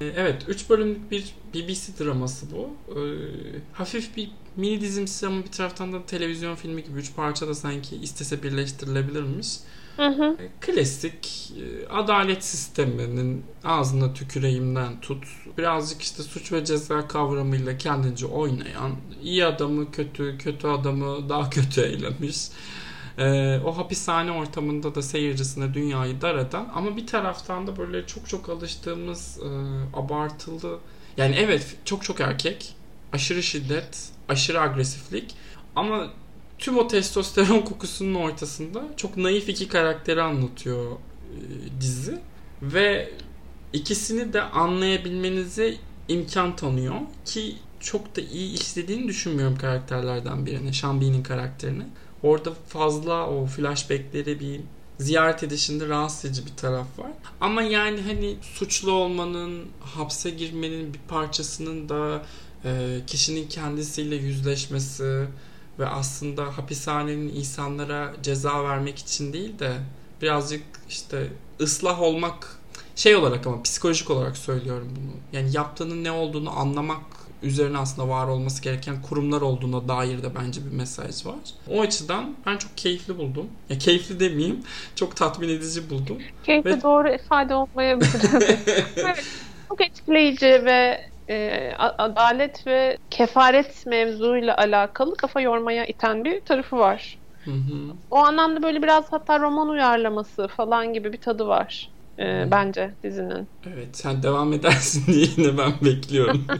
Ee, 0.00 0.12
Evet, 0.16 0.42
3 0.48 0.70
bölümlük 0.70 1.10
bir 1.10 1.34
BBC 1.54 2.04
draması 2.04 2.46
bu. 2.52 2.70
Ee, 2.90 3.00
hafif 3.72 4.16
bir 4.16 4.30
mini 4.56 4.80
dizimsi 4.80 5.26
ama 5.26 5.44
bir 5.44 5.50
taraftan 5.50 5.92
da 5.92 6.06
televizyon 6.06 6.54
filmi 6.54 6.84
gibi 6.84 6.98
3 6.98 7.14
parça 7.16 7.48
da 7.48 7.54
sanki 7.54 7.96
istese 7.96 8.42
birleştirilebilirmiş. 8.42 9.48
Hı 9.96 10.06
hı. 10.06 10.36
Ee, 10.40 10.48
Klasik 10.60 11.52
e, 11.56 11.88
adalet 11.88 12.44
sisteminin 12.44 13.44
ağzına 13.64 14.14
tüküreyimden 14.14 15.00
tut. 15.00 15.24
Birazcık 15.58 16.02
işte 16.02 16.22
suç 16.22 16.52
ve 16.52 16.64
ceza 16.64 17.08
kavramıyla 17.08 17.78
kendince 17.78 18.26
oynayan, 18.26 18.92
iyi 19.22 19.44
adamı 19.46 19.90
kötü, 19.90 20.38
kötü 20.38 20.68
adamı 20.68 21.28
daha 21.28 21.50
kötü 21.50 21.80
eylemiş. 21.80 22.36
Ee, 23.18 23.60
o 23.64 23.76
hapishane 23.76 24.30
ortamında 24.30 24.94
da 24.94 25.02
seyircisine 25.02 25.74
dünyayı 25.74 26.20
dar 26.20 26.34
eden 26.34 26.66
ama 26.74 26.96
bir 26.96 27.06
taraftan 27.06 27.66
da 27.66 27.76
böyle 27.76 28.06
çok 28.06 28.28
çok 28.28 28.48
alıştığımız 28.48 29.38
e, 29.38 29.48
abartılı 29.96 30.78
yani 31.16 31.36
evet 31.38 31.76
çok 31.84 32.04
çok 32.04 32.20
erkek 32.20 32.74
aşırı 33.12 33.42
şiddet 33.42 34.08
aşırı 34.28 34.60
agresiflik 34.60 35.34
ama 35.76 36.10
tüm 36.58 36.78
o 36.78 36.88
testosteron 36.88 37.60
kokusunun 37.64 38.14
ortasında 38.14 38.84
çok 38.96 39.16
naif 39.16 39.48
iki 39.48 39.68
karakteri 39.68 40.22
anlatıyor 40.22 40.92
e, 40.92 41.80
dizi 41.80 42.18
ve 42.62 43.10
ikisini 43.72 44.32
de 44.32 44.42
anlayabilmenize 44.42 45.74
imkan 46.08 46.56
tanıyor 46.56 46.94
ki 47.24 47.56
çok 47.80 48.16
da 48.16 48.20
iyi 48.20 48.60
işlediğini 48.60 49.08
düşünmüyorum 49.08 49.58
karakterlerden 49.58 50.46
birini. 50.46 50.74
Shambi'nin 50.74 51.22
karakterini. 51.22 51.84
Orada 52.26 52.52
fazla 52.68 53.30
o 53.30 53.46
flashbackleri 53.46 54.40
bir 54.40 54.60
ziyaret 54.98 55.42
edişinde 55.42 55.88
rahatsız 55.88 56.24
edici 56.24 56.46
bir 56.46 56.56
taraf 56.56 56.98
var. 56.98 57.10
Ama 57.40 57.62
yani 57.62 58.00
hani 58.00 58.36
suçlu 58.42 58.92
olmanın, 58.92 59.64
hapse 59.80 60.30
girmenin 60.30 60.94
bir 60.94 61.00
parçasının 61.08 61.88
da 61.88 62.22
e, 62.64 63.00
kişinin 63.06 63.48
kendisiyle 63.48 64.16
yüzleşmesi 64.16 65.26
ve 65.78 65.86
aslında 65.86 66.58
hapishanenin 66.58 67.28
insanlara 67.28 68.14
ceza 68.22 68.64
vermek 68.64 68.98
için 68.98 69.32
değil 69.32 69.58
de 69.58 69.72
birazcık 70.22 70.62
işte 70.88 71.32
ıslah 71.60 72.00
olmak 72.00 72.58
şey 72.96 73.16
olarak 73.16 73.46
ama 73.46 73.62
psikolojik 73.62 74.10
olarak 74.10 74.36
söylüyorum 74.36 74.88
bunu. 74.96 75.12
Yani 75.32 75.56
yaptığının 75.56 76.04
ne 76.04 76.10
olduğunu 76.10 76.58
anlamak 76.58 77.00
üzerine 77.42 77.78
aslında 77.78 78.08
var 78.08 78.28
olması 78.28 78.62
gereken 78.62 79.02
kurumlar 79.02 79.40
olduğuna 79.40 79.88
dair 79.88 80.22
de 80.22 80.34
bence 80.34 80.66
bir 80.66 80.72
mesaj 80.72 81.26
var. 81.26 81.34
O 81.70 81.80
açıdan 81.80 82.36
ben 82.46 82.56
çok 82.56 82.76
keyifli 82.76 83.18
buldum. 83.18 83.50
Ya 83.68 83.78
keyifli 83.78 84.20
demeyeyim, 84.20 84.62
çok 84.96 85.16
tatmin 85.16 85.48
edici 85.48 85.90
buldum. 85.90 86.18
Keyifli 86.42 86.70
Ve- 86.70 86.82
doğru 86.82 87.08
ifade 87.14 87.54
olmayabilir. 87.54 88.22
evet, 88.96 89.24
çok 89.68 89.80
etkileyici 89.80 90.46
ve 90.64 91.00
e, 91.28 91.72
adalet 91.78 92.66
ve 92.66 92.98
kefaret 93.10 93.86
mevzuyla 93.86 94.56
alakalı 94.56 95.16
kafa 95.16 95.40
yormaya 95.40 95.86
iten 95.86 96.24
bir 96.24 96.40
tarafı 96.44 96.76
var. 96.78 97.20
Hı 97.44 97.50
hı. 97.50 97.92
O 98.10 98.16
anlamda 98.16 98.62
böyle 98.62 98.82
biraz 98.82 99.12
hatta 99.12 99.40
roman 99.40 99.68
uyarlaması 99.68 100.48
falan 100.48 100.92
gibi 100.92 101.12
bir 101.12 101.20
tadı 101.20 101.46
var 101.46 101.95
e, 102.18 102.48
bence 102.50 102.90
dizinin. 103.02 103.48
Evet, 103.74 103.88
sen 103.92 104.22
devam 104.22 104.52
edersin 104.52 105.04
diye 105.12 105.26
yine 105.36 105.58
ben 105.58 105.72
bekliyorum. 105.84 106.46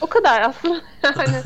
O 0.00 0.06
kadar 0.06 0.40
aslında 0.42 0.74
yani 1.04 1.36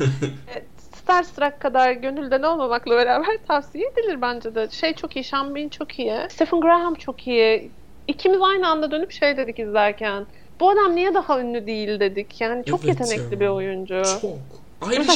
e, 0.55 0.63
Starstruck 0.93 1.59
kadar 1.59 1.91
gönülden 1.91 2.43
olmamakla 2.43 2.97
beraber 2.97 3.37
tavsiye 3.47 3.87
edilir 3.87 4.21
bence 4.21 4.55
de. 4.55 4.67
Şey 4.71 4.93
çok 4.93 5.15
iyi, 5.15 5.23
Sean 5.23 5.55
Bean 5.55 5.69
çok 5.69 5.99
iyi, 5.99 6.13
Stephen 6.29 6.61
Graham 6.61 6.95
çok 6.95 7.27
iyi. 7.27 7.71
İkimiz 8.07 8.41
aynı 8.41 8.67
anda 8.67 8.91
dönüp 8.91 9.11
şey 9.11 9.37
dedik 9.37 9.59
izlerken. 9.59 10.25
Bu 10.59 10.69
adam 10.69 10.95
niye 10.95 11.13
daha 11.13 11.39
ünlü 11.39 11.67
değil 11.67 11.99
dedik. 11.99 12.41
Yani 12.41 12.65
çok 12.65 12.85
Evet 12.85 12.99
yetenekli 12.99 13.33
ya. 13.33 13.39
bir 13.39 13.47
oyuncu. 13.47 14.03
çok. 14.21 14.37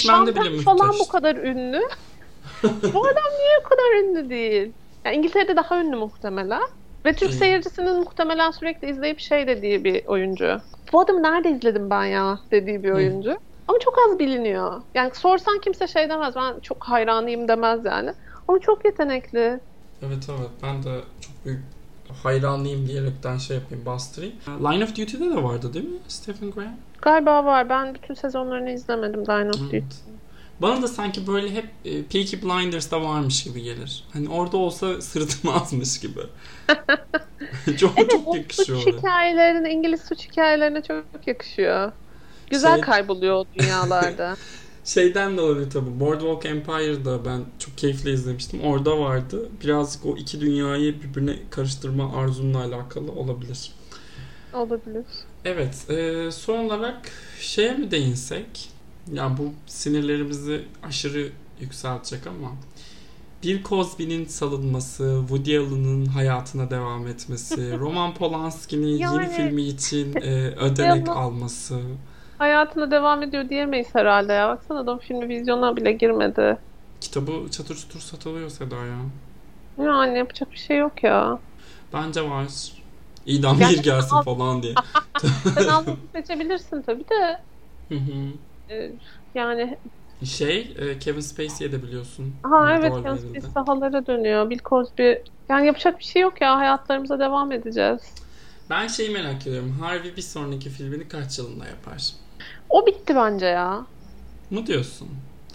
Sean 0.01 0.27
bile 0.27 0.33
Penn 0.33 0.57
falan 0.57 0.95
bu 0.99 1.07
kadar 1.07 1.35
ünlü. 1.35 1.81
bu 2.63 3.07
adam 3.07 3.31
niye 3.39 3.59
bu 3.65 3.69
kadar 3.69 4.03
ünlü 4.03 4.29
değil? 4.29 4.71
Yani 5.05 5.15
İngiltere'de 5.15 5.55
daha 5.55 5.81
ünlü 5.81 5.95
muhtemelen. 5.95 6.61
Ve 7.05 7.13
Türk 7.13 7.31
Hmm. 7.31 7.37
seyircisinin 7.37 7.99
muhtemelen 7.99 8.51
sürekli 8.51 8.89
izleyip 8.89 9.19
şey 9.19 9.47
dediği 9.47 9.83
bir 9.83 10.05
oyuncu. 10.05 10.61
Bu 10.93 10.99
adamı 11.01 11.23
nerede 11.23 11.49
izledim 11.51 11.89
ben 11.89 12.05
ya 12.05 12.39
dediği 12.51 12.83
bir 12.83 12.91
oyuncu. 12.91 13.37
Ama 13.67 13.79
çok 13.79 13.95
az 14.07 14.19
biliniyor. 14.19 14.81
Yani 14.95 15.11
sorsan 15.13 15.59
kimse 15.59 15.87
şey 15.87 16.09
demez. 16.09 16.35
Ben 16.35 16.59
çok 16.59 16.83
hayranıyım 16.83 17.47
demez 17.47 17.85
yani. 17.85 18.11
Ama 18.47 18.59
çok 18.59 18.85
yetenekli. 18.85 19.59
Evet 20.01 20.27
evet 20.29 20.49
ben 20.63 20.83
de 20.83 20.99
çok 21.21 21.45
büyük 21.45 21.61
hayranlıyım 22.23 22.87
diyerekten 22.87 23.37
şey 23.37 23.57
yapayım 23.57 23.85
bastırayım. 23.85 24.35
Line 24.47 24.83
of 24.83 24.89
Duty'de 24.89 25.29
de 25.29 25.43
vardı 25.43 25.73
değil 25.73 25.85
mi 25.89 25.97
Stephen 26.07 26.51
Graham? 26.51 26.75
Galiba 27.01 27.45
var. 27.45 27.69
Ben 27.69 27.93
bütün 27.93 28.13
sezonlarını 28.13 28.71
izlemedim 28.71 29.21
Line 29.21 29.49
of 29.49 29.59
Duty. 29.59 29.77
Bana 30.61 30.81
da 30.81 30.87
sanki 30.87 31.27
böyle 31.27 31.51
hep 31.53 31.65
e, 31.85 32.03
Peaky 32.03 32.35
Blinders'da 32.37 33.01
varmış 33.03 33.43
gibi 33.43 33.63
gelir. 33.63 34.03
Hani 34.13 34.29
orada 34.29 34.57
olsa 34.57 35.01
sırıtmazmış 35.01 35.99
gibi. 36.01 36.19
çok 37.77 37.93
Evet, 37.99 38.11
çok 38.11 38.35
yakışıyor 38.35 38.79
suç 38.79 38.93
hikayelerine, 38.97 39.71
İngiliz 39.71 40.01
suç 40.01 40.19
hikayelerine 40.31 40.81
çok 40.83 41.27
yakışıyor. 41.27 41.91
Güzel 42.49 42.73
Şey- 42.73 42.81
kayboluyor 42.81 43.35
o 43.35 43.45
dünyalarda. 43.59 44.35
Şeyden 44.85 45.37
de 45.37 45.41
olabilir 45.41 45.69
tabii. 45.71 45.99
Boardwalk 45.99 46.45
Empire'da 46.45 47.25
ben 47.25 47.41
çok 47.59 47.77
keyifle 47.77 48.13
izlemiştim. 48.13 48.61
Orada 48.61 48.99
vardı. 48.99 49.49
Birazcık 49.63 50.05
o 50.05 50.17
iki 50.17 50.41
dünyayı 50.41 51.01
birbirine 51.03 51.35
karıştırma 51.49 52.15
arzumla 52.17 52.59
alakalı 52.63 53.11
olabilir. 53.11 53.71
Olabilir. 54.53 55.05
Evet, 55.45 55.89
e, 55.89 56.31
son 56.31 56.57
olarak 56.65 57.11
şeye 57.39 57.71
mi 57.71 57.91
değinsek? 57.91 58.69
Ya 59.13 59.37
bu 59.37 59.53
sinirlerimizi 59.67 60.65
aşırı 60.83 61.29
yükseltecek 61.59 62.27
ama 62.27 62.51
Bill 63.43 63.63
Cosby'nin 63.63 64.25
salınması, 64.25 65.17
Woody 65.19 65.57
Allen'ın 65.57 66.05
hayatına 66.05 66.69
devam 66.69 67.07
etmesi, 67.07 67.77
Roman 67.79 68.13
Polanski'nin 68.13 68.87
yeni 68.87 69.01
Yani- 69.03 69.29
filmi 69.29 69.61
için 69.61 70.15
e, 70.15 70.47
ödenek 70.59 71.09
alması. 71.09 71.79
Hayatına 72.37 72.91
devam 72.91 73.23
ediyor 73.23 73.49
diyemeyiz 73.49 73.87
herhalde 73.93 74.33
ya. 74.33 74.49
Baksana 74.49 74.79
adam 74.79 74.99
filmi 74.99 75.29
vizyona 75.29 75.75
bile 75.75 75.91
girmedi. 75.91 76.57
Kitabı 77.01 77.31
çatır 77.51 77.75
çutur 77.75 77.99
satılıyor 77.99 78.49
Seda 78.49 78.75
ya. 78.75 78.97
Yani 79.85 80.17
yapacak 80.17 80.51
bir 80.51 80.57
şey 80.57 80.77
yok 80.77 81.03
ya. 81.03 81.39
Bence 81.93 82.29
var. 82.29 82.47
İdam 83.25 83.59
bir 83.59 83.83
gelsin 83.83 84.15
al- 84.15 84.23
falan 84.23 84.63
diye. 84.63 84.73
Sen 85.55 85.67
aldığını 85.67 85.95
seçebilirsin 86.13 86.81
tabii 86.81 87.05
de. 87.09 87.39
Hı 87.89 87.95
hı. 87.95 88.31
E, 88.69 88.91
yani 89.35 89.77
şey, 90.23 90.75
e, 90.79 90.99
Kevin 90.99 91.19
Spacey'e 91.19 91.71
de 91.71 91.83
biliyorsun. 91.83 92.35
ha 92.43 92.71
e, 92.71 92.75
evet 92.75 92.93
Kevin. 93.03 93.17
Spacey 93.17 93.41
sahalara 93.53 94.05
dönüyor. 94.05 94.49
Bill 94.49 94.59
Cosby. 94.65 95.13
Yani 95.49 95.67
yapacak 95.67 95.99
bir 95.99 96.03
şey 96.03 96.21
yok 96.21 96.41
ya. 96.41 96.57
Hayatlarımıza 96.57 97.19
devam 97.19 97.51
edeceğiz. 97.51 98.01
Ben 98.69 98.87
şeyi 98.87 99.09
merak 99.09 99.47
ediyorum. 99.47 99.71
Harvey 99.81 100.15
bir 100.15 100.21
sonraki 100.21 100.69
filmini 100.69 101.07
kaç 101.07 101.39
yılında 101.39 101.65
yapar? 101.65 102.09
O 102.69 102.85
bitti 102.85 103.15
bence 103.15 103.45
ya. 103.45 103.85
Mı 104.49 104.67
diyorsun? 104.67 105.07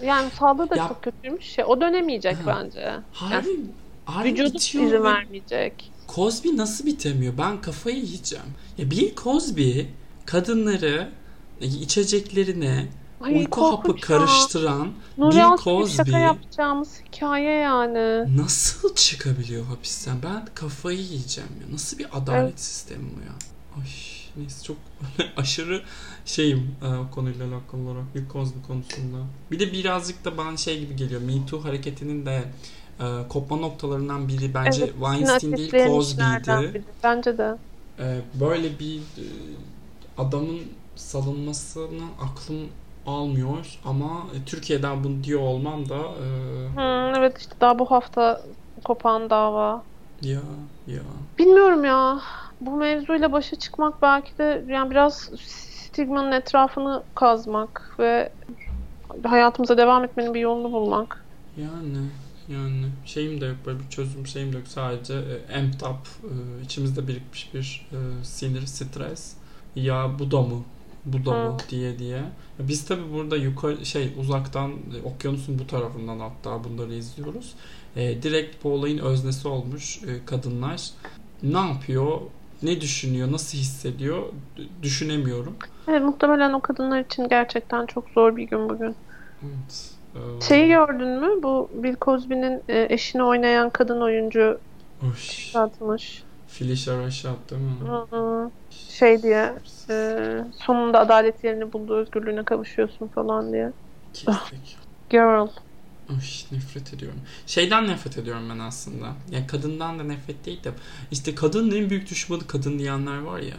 Yani 0.03 0.30
sağlığı 0.30 0.70
da 0.70 0.76
Ya- 0.76 0.89
çok 0.89 1.03
kötüymüş 1.03 1.59
ya. 1.59 1.66
O 1.66 1.80
dönemeyecek 1.80 2.37
Ha. 2.37 2.43
bence. 2.64 2.93
Harvey, 3.12 3.57
Harvey 4.05 4.32
Vücudu 4.32 4.57
izin 4.57 4.91
ve 4.93 5.03
vermeyecek. 5.03 5.93
Cosby 6.14 6.49
nasıl 6.57 6.87
bitemiyor? 6.87 7.39
Ben 7.39 7.61
kafayı 7.61 7.97
yiyeceğim. 7.97 8.45
Ya 8.78 8.91
Bill 8.91 9.14
Cosby 9.16 9.80
kadınları 10.26 11.09
içeceklerine 11.61 12.87
Ay, 13.21 13.35
uyku 13.37 13.73
hapı 13.73 13.97
karıştıran 14.01 14.93
Nuri 15.18 15.37
Bill 15.37 15.64
Cosby 15.64 15.97
şaka 15.97 16.18
yapacağımız 16.18 17.01
hikaye 17.07 17.51
yani. 17.53 18.37
nasıl 18.37 18.95
çıkabiliyor 18.95 19.64
hapisten? 19.66 20.16
Ben 20.23 20.45
kafayı 20.55 20.99
yiyeceğim 20.99 21.51
ya. 21.61 21.75
Nasıl 21.75 21.99
bir 21.99 22.07
adalet 22.12 22.43
Evet. 22.43 22.61
sistemi 22.61 23.03
bu 23.05 23.21
ya? 23.21 23.33
Ay 23.77 23.89
neyse 24.37 24.64
çok 24.64 24.77
aşırı 25.37 25.83
şeyim 26.25 26.75
e, 26.83 26.87
o 26.87 27.11
konuyla 27.11 27.47
alakalı 27.47 27.81
olarak 27.89 28.14
Bill 28.14 28.29
Cosby 28.33 28.59
konusunda. 28.66 29.18
Bir 29.51 29.59
de 29.59 29.73
birazcık 29.73 30.25
da 30.25 30.39
bana 30.39 30.57
şey 30.57 30.81
gibi 30.81 30.97
geliyor. 30.97 31.21
Me 31.21 31.47
Too 31.47 31.64
hareketinin 31.64 32.27
de 32.27 32.45
e, 33.01 33.05
kopma 33.29 33.57
noktalarından 33.57 34.29
biri 34.29 34.55
bence 34.55 34.83
Evet, 34.85 34.95
Weinstein 35.01 35.57
değil 35.57 35.71
Cosby'ydi. 35.71 36.85
Bence 37.03 37.39
de. 37.39 37.57
E, 37.99 38.21
böyle 38.41 38.79
bir 38.79 38.97
e, 38.99 39.25
adamın 40.18 40.61
salınmasını 40.97 42.05
aklım 42.21 42.59
almıyor 43.11 43.79
ama 43.85 44.27
e, 44.37 44.45
Türkiye'den 44.47 45.05
bunu 45.05 45.25
diyor 45.25 45.41
olmam 45.41 45.89
da 45.89 45.97
e, 45.97 46.27
Hmm, 46.75 47.15
evet 47.15 47.39
işte 47.39 47.55
daha 47.61 47.79
bu 47.79 47.91
hafta 47.91 48.41
kopan 48.85 49.31
dava. 49.31 49.83
ya 50.23 50.41
ya 50.87 51.03
Bilmiyorum 51.39 51.85
ya. 51.85 52.21
Bu 52.61 52.77
mevzuyla 52.77 53.33
başa 53.33 53.57
çıkmak 53.59 54.03
belki 54.03 54.39
de 54.39 54.65
yani 54.69 54.91
biraz 54.91 55.31
stigmanın 55.47 56.33
etrafını 56.33 57.03
kazmak 57.15 57.97
ve 57.99 58.33
hayatımıza 59.25 59.77
devam 59.79 60.05
etmenin 60.05 60.35
bir 60.35 60.41
yolunu 60.41 60.73
bulmak. 60.73 61.25
yani 61.57 61.99
yani 62.49 62.87
şeyim 63.05 63.41
de 63.41 63.47
yok 63.47 63.57
böyle 63.67 63.79
bir 63.81 63.89
çözüm 63.89 64.27
şeyim 64.27 64.53
de 64.53 64.57
yok 64.57 64.67
sadece 64.69 65.15
e, 65.15 65.53
e, 66.25 66.63
içimizde 66.65 67.09
birikmiş 67.09 67.55
bir 67.55 67.87
e, 67.93 68.25
sinir 68.25 68.67
stres 68.67 69.37
ya 69.77 70.11
bu 70.19 70.31
da 70.31 70.41
mı 70.43 70.65
bu 71.05 71.26
da 71.26 71.30
mı 71.32 71.57
diye 71.70 71.98
diye 71.98 72.22
biz 72.59 72.84
tabi 72.84 73.01
burada 73.12 73.36
yukarı 73.36 73.86
şey 73.86 74.12
uzaktan 74.20 74.70
e, 74.70 75.09
okyanusun 75.09 75.59
bu 75.59 75.66
tarafından 75.66 76.18
hatta 76.18 76.64
bunları 76.64 76.94
izliyoruz 76.94 77.55
E, 77.96 78.22
direkt 78.22 78.64
bu 78.64 78.72
olayın 78.72 78.98
öznesi 78.98 79.48
olmuş 79.48 80.01
e, 80.03 80.24
kadınlar 80.26 80.90
ne 81.42 81.59
yapıyor 81.59 82.20
ne 82.62 82.80
düşünüyor 82.80 83.32
nasıl 83.32 83.59
hissediyor 83.59 84.22
düşünemiyorum 84.82 85.57
Evet, 85.88 86.03
muhtemelen 86.03 86.53
o 86.53 86.61
kadınlar 86.61 87.01
için 87.01 87.28
gerçekten 87.28 87.86
çok 87.86 88.09
zor 88.14 88.36
bir 88.36 88.42
gün 88.42 88.68
bugün. 88.68 88.94
evet. 89.42 89.90
E, 90.42 90.44
Şeyi 90.44 90.68
gördün 90.68 91.09
mü? 91.09 91.42
Bu 91.42 91.70
Bill 91.74 91.96
Cosby'nin 92.01 92.62
e, 92.68 92.86
eşini 92.90 93.22
oynayan 93.22 93.70
kadın 93.70 94.01
oyuncu 94.01 94.59
atmış. 95.55 96.22
Felicia 96.48 96.98
Rashad 97.03 97.51
değil 97.51 97.62
mi? 97.62 97.70
Hı, 98.11 98.51
Şey 98.71 99.23
diye 99.23 99.55
e, 99.91 100.16
sonunda 100.59 101.01
adalet 101.01 101.45
yerini 101.45 101.73
buldu, 101.73 101.97
özgürlüğüne 101.97 102.45
kavuşuyorsun 102.45 103.09
falan 103.09 103.53
diye. 103.53 103.73
Kestik. 104.12 104.77
Girl. 105.11 105.49
Uş, 106.18 106.53
nefret 106.53 106.95
ediyorum. 106.95 107.21
Şeyden 107.47 107.89
nefret 107.89 108.18
ediyorum 108.18 108.51
ben 108.51 108.59
aslında. 108.59 109.12
Yani 109.31 109.47
kadından 109.47 109.99
da 109.99 110.03
nefret 110.03 110.47
değil 110.47 110.64
de 110.64 110.71
işte 111.11 111.35
kadının 111.35 111.71
en 111.77 111.91
büyük 111.91 112.11
düşmanı 112.11 112.47
kadın 112.47 112.79
diyenler 112.79 113.18
var 113.18 113.41
ya. 113.41 113.57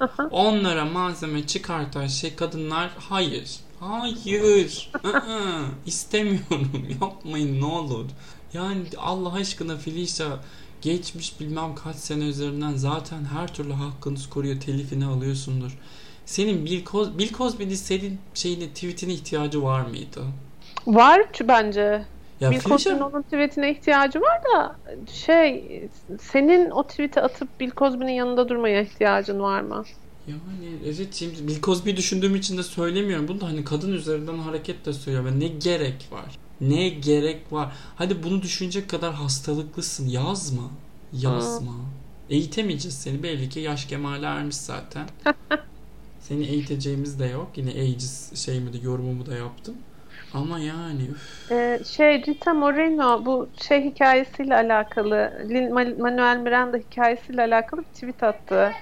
Aha. 0.00 0.28
Onlara 0.30 0.84
malzeme 0.84 1.46
çıkartan 1.46 2.06
şey 2.06 2.36
kadınlar 2.36 2.90
hayır. 2.98 3.60
Hayır. 3.80 4.90
ı-ı, 5.04 5.64
istemiyorum. 5.86 6.86
Yapmayın 7.00 7.60
ne 7.60 7.64
olur. 7.64 8.06
Yani 8.52 8.82
Allah 8.98 9.32
aşkına 9.32 9.76
Felicia 9.76 10.38
geçmiş 10.84 11.40
bilmem 11.40 11.74
kaç 11.74 11.96
sene 11.96 12.24
üzerinden 12.24 12.74
zaten 12.74 13.24
her 13.24 13.54
türlü 13.54 13.72
hakkınızı 13.72 14.30
koruyor. 14.30 14.60
Telifini 14.60 15.06
alıyorsundur. 15.06 15.78
Senin 16.26 16.64
Bill, 16.64 16.84
Cos 16.84 17.08
Bill 17.18 17.32
Cosby'nin 17.32 17.74
senin 17.74 18.18
şeyine 18.34 18.68
tweetine 18.68 19.12
ihtiyacı 19.12 19.62
var 19.62 19.80
mıydı? 19.80 20.20
Var 20.86 21.22
bence. 21.40 22.04
Ya 22.40 22.50
Bill 22.50 22.60
Cosby'nin 22.60 23.00
onun 23.00 23.22
tweetine 23.22 23.70
ihtiyacı 23.70 24.20
var 24.20 24.40
da 24.54 24.76
şey 25.12 25.82
senin 26.20 26.70
o 26.70 26.86
tweet'i 26.86 27.20
atıp 27.20 27.60
Bill 27.60 27.70
Cosby'nin 27.70 28.12
yanında 28.12 28.48
durmaya 28.48 28.82
ihtiyacın 28.82 29.40
var 29.40 29.60
mı? 29.60 29.84
Yani 30.28 30.76
evet 30.86 31.14
şimdi 31.14 31.48
Bill 31.48 31.60
Cosby'yi 31.62 31.96
düşündüğüm 31.96 32.34
için 32.34 32.58
de 32.58 32.62
söylemiyorum. 32.62 33.28
Bunu 33.28 33.40
da 33.40 33.46
hani 33.46 33.64
kadın 33.64 33.92
üzerinden 33.92 34.38
hareketle 34.38 34.92
söylüyorum. 34.92 35.30
Yani 35.30 35.40
ne 35.40 35.48
gerek 35.48 36.08
var? 36.10 36.43
Ne 36.60 36.88
gerek 36.88 37.52
var? 37.52 37.72
Hadi 37.96 38.22
bunu 38.22 38.42
düşünecek 38.42 38.90
kadar 38.90 39.14
hastalıklısın. 39.14 40.08
Yazma. 40.08 40.70
Yazma. 41.12 41.72
Eğitemeyeceğiz 42.30 42.98
seni. 42.98 43.22
Belli 43.22 43.48
ki 43.48 43.60
yaş 43.60 43.84
kemale 43.86 44.26
ermiş 44.26 44.56
zaten. 44.56 45.06
seni 46.20 46.44
eğiteceğimiz 46.44 47.20
de 47.20 47.26
yok. 47.26 47.48
Yine 47.56 47.70
ages 47.70 48.44
şeyimi 48.44 48.72
de 48.72 48.78
yorumumu 48.78 49.26
da 49.26 49.34
yaptım. 49.34 49.74
Ama 50.34 50.58
yani 50.58 51.02
üf. 51.02 51.50
Ee, 51.50 51.80
şey 51.84 52.22
Rita 52.26 52.54
Moreno 52.54 53.24
bu 53.24 53.48
şey 53.68 53.84
hikayesiyle 53.84 54.54
alakalı 54.54 55.32
Lin 55.48 55.74
Manuel 55.74 56.36
Miranda 56.36 56.76
hikayesiyle 56.76 57.42
alakalı 57.42 57.80
bir 57.80 57.86
tweet 57.86 58.22
attı. 58.22 58.72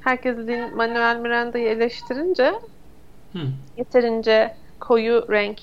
Herkes 0.00 0.36
Lin 0.36 0.76
Manuel 0.76 1.16
Miranda'yı 1.16 1.68
eleştirince 1.68 2.54
Hı. 3.32 3.38
yeterince 3.76 4.56
koyu 4.80 5.26
renk 5.30 5.60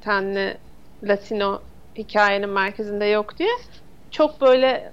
tenli 0.00 0.58
Latino 1.02 1.62
hikayenin 1.98 2.50
merkezinde 2.50 3.04
yok 3.04 3.38
diye 3.38 3.50
çok 4.10 4.40
böyle 4.40 4.92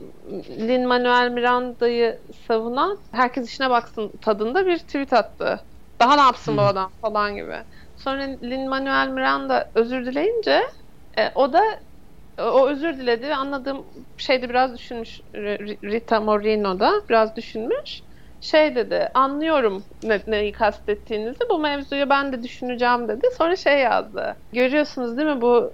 Lin 0.50 0.88
Manuel 0.88 1.32
Miranda'yı 1.32 2.24
savunan 2.48 2.98
herkes 3.12 3.50
işine 3.50 3.70
baksın 3.70 4.12
tadında 4.22 4.66
bir 4.66 4.78
tweet 4.78 5.14
attı. 5.14 5.66
Daha 6.02 6.16
ne 6.16 6.22
yapsın 6.22 6.58
bu 6.58 6.62
Hı. 6.62 6.66
adam 6.66 6.92
falan 7.02 7.36
gibi. 7.36 7.56
Sonra 7.96 8.24
Lin 8.24 8.70
Manuel 8.70 9.08
Miranda 9.08 9.72
özür 9.76 10.06
dileyince 10.06 10.62
e, 11.18 11.32
o 11.36 11.54
da 11.54 11.62
o 12.40 12.68
özür 12.70 12.98
diledi 12.98 13.28
ve 13.28 13.36
anladığım 13.36 13.86
şeyde 14.18 14.50
biraz 14.50 14.74
düşünmüş 14.78 15.20
Rita 15.84 16.20
Moreno 16.22 16.80
da 16.80 16.92
biraz 17.10 17.36
düşünmüş. 17.36 18.04
Şey 18.40 18.76
dedi 18.76 19.10
anlıyorum 19.14 19.86
ne, 20.04 20.22
neyi 20.28 20.52
kastettiğinizi 20.52 21.40
bu 21.52 21.60
mevzuyu 21.60 22.10
ben 22.10 22.34
de 22.34 22.44
düşüneceğim 22.44 23.08
dedi. 23.08 23.28
Sonra 23.38 23.56
şey 23.56 23.80
yazdı. 23.80 24.38
Görüyorsunuz 24.54 25.18
değil 25.18 25.30
mi 25.30 25.42
bu 25.42 25.74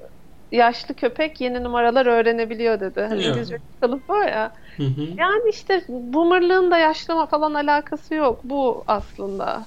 yaşlı 0.52 0.94
köpek 0.96 1.42
yeni 1.42 1.64
numaralar 1.64 2.06
öğrenebiliyor 2.06 2.80
dedi. 2.80 3.02
Hani. 3.02 3.24
İngilizce 3.24 3.58
kalıp 3.82 4.10
var 4.10 4.28
ya. 4.28 4.54
Hı 4.78 4.84
hı. 4.84 5.02
Yani 5.18 5.50
işte 5.50 5.84
boomerlığın 5.88 6.72
da 6.72 6.78
yaşlama 6.78 7.26
falan 7.26 7.54
alakası 7.54 8.16
yok. 8.16 8.40
Bu 8.44 8.84
aslında. 8.88 9.66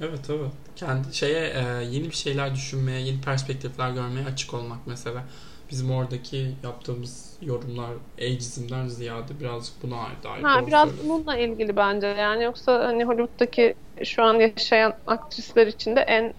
Evet 0.00 0.30
evet. 0.30 0.52
Kendi 0.76 1.14
şeye 1.14 1.46
e, 1.46 1.84
yeni 1.90 2.04
bir 2.04 2.14
şeyler 2.14 2.54
düşünmeye, 2.54 3.00
yeni 3.00 3.20
perspektifler 3.20 3.90
görmeye 3.90 4.26
açık 4.32 4.54
olmak 4.54 4.78
mesela. 4.86 5.24
Bizim 5.70 5.90
oradaki 5.90 6.50
yaptığımız 6.62 7.36
yorumlar 7.42 7.90
ageizmden 8.18 8.88
ziyade 8.88 9.40
birazcık 9.40 9.82
buna 9.82 9.96
ait. 9.96 10.44
Ha 10.44 10.66
biraz 10.66 10.88
söylüyorsun. 10.88 11.10
bununla 11.10 11.36
ilgili 11.36 11.76
bence. 11.76 12.06
Yani 12.06 12.44
yoksa 12.44 12.84
hani 12.84 13.04
Hollywood'daki 13.04 13.74
şu 14.04 14.22
an 14.22 14.34
yaşayan 14.34 14.94
aktrisler 15.06 15.66
için 15.66 15.96
de 15.96 16.00
en 16.00 16.34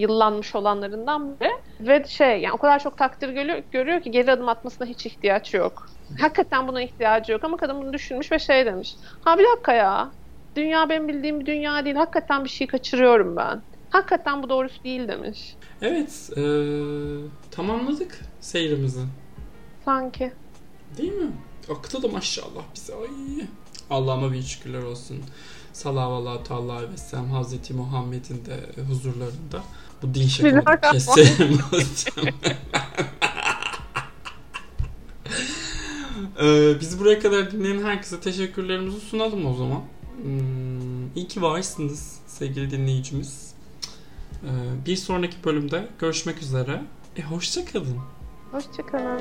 yıllanmış 0.00 0.54
olanlarından 0.54 1.40
biri. 1.40 1.50
Ve 1.80 2.04
şey 2.08 2.40
yani 2.40 2.52
o 2.52 2.56
kadar 2.56 2.78
çok 2.82 2.98
takdir 2.98 3.28
görüyor, 3.28 3.62
görüyor 3.72 4.00
ki 4.00 4.10
geri 4.10 4.32
adım 4.32 4.48
atmasına 4.48 4.86
hiç 4.86 5.06
ihtiyaç 5.06 5.54
yok. 5.54 5.86
Hakikaten 6.20 6.68
buna 6.68 6.82
ihtiyacı 6.82 7.32
yok 7.32 7.44
ama 7.44 7.56
kadın 7.56 7.82
bunu 7.82 7.92
düşünmüş 7.92 8.32
ve 8.32 8.38
şey 8.38 8.66
demiş. 8.66 8.94
Ha 9.24 9.38
bir 9.38 9.44
dakika 9.44 9.72
ya. 9.72 10.10
Dünya 10.56 10.88
benim 10.88 11.08
bildiğim 11.08 11.40
bir 11.40 11.46
dünya 11.46 11.84
değil. 11.84 11.96
Hakikaten 11.96 12.44
bir 12.44 12.48
şey 12.48 12.66
kaçırıyorum 12.66 13.36
ben. 13.36 13.62
Hakikaten 13.90 14.42
bu 14.42 14.48
doğrusu 14.48 14.84
değil 14.84 15.08
demiş. 15.08 15.56
Evet, 15.82 16.30
e, 16.36 16.42
tamamladık 17.50 18.20
seyrimizi. 18.40 19.00
Sanki. 19.84 20.32
Değil 20.98 21.12
mi? 21.12 21.32
Aktı 21.70 22.02
da 22.02 22.08
maşallah 22.08 22.62
bize. 22.74 22.94
Ay. 22.94 23.46
Allah'ıma 23.90 24.32
bin 24.32 24.40
şükürler 24.40 24.82
olsun. 24.82 25.18
Salavallahu 25.72 26.44
teala 26.44 26.92
ve 26.92 26.96
sellem 26.96 27.30
Hazreti 27.30 27.74
Muhammed'in 27.74 28.44
de 28.44 28.82
huzurlarında. 28.88 29.62
Bu 30.02 30.14
din 30.14 30.28
şakamı 30.28 30.66
da 30.66 30.80
keselim. 30.80 31.58
Ee, 36.42 36.80
bizi 36.80 37.00
buraya 37.00 37.18
kadar 37.18 37.50
dinleyen 37.50 37.82
herkese 37.82 38.20
teşekkürlerimizi 38.20 39.00
sunalım 39.00 39.46
o 39.46 39.54
zaman. 39.54 39.82
Hmm, 40.22 41.16
iyi 41.16 41.28
ki 41.28 41.42
varsınız 41.42 42.18
sevgili 42.26 42.70
dinleyicimiz. 42.70 43.54
Ee, 44.44 44.48
bir 44.86 44.96
sonraki 44.96 45.36
bölümde 45.44 45.88
görüşmek 45.98 46.42
üzere. 46.42 46.82
E, 47.16 47.22
hoşça 47.22 47.64
kalın. 47.64 47.98
Hoşçakalın. 48.52 49.20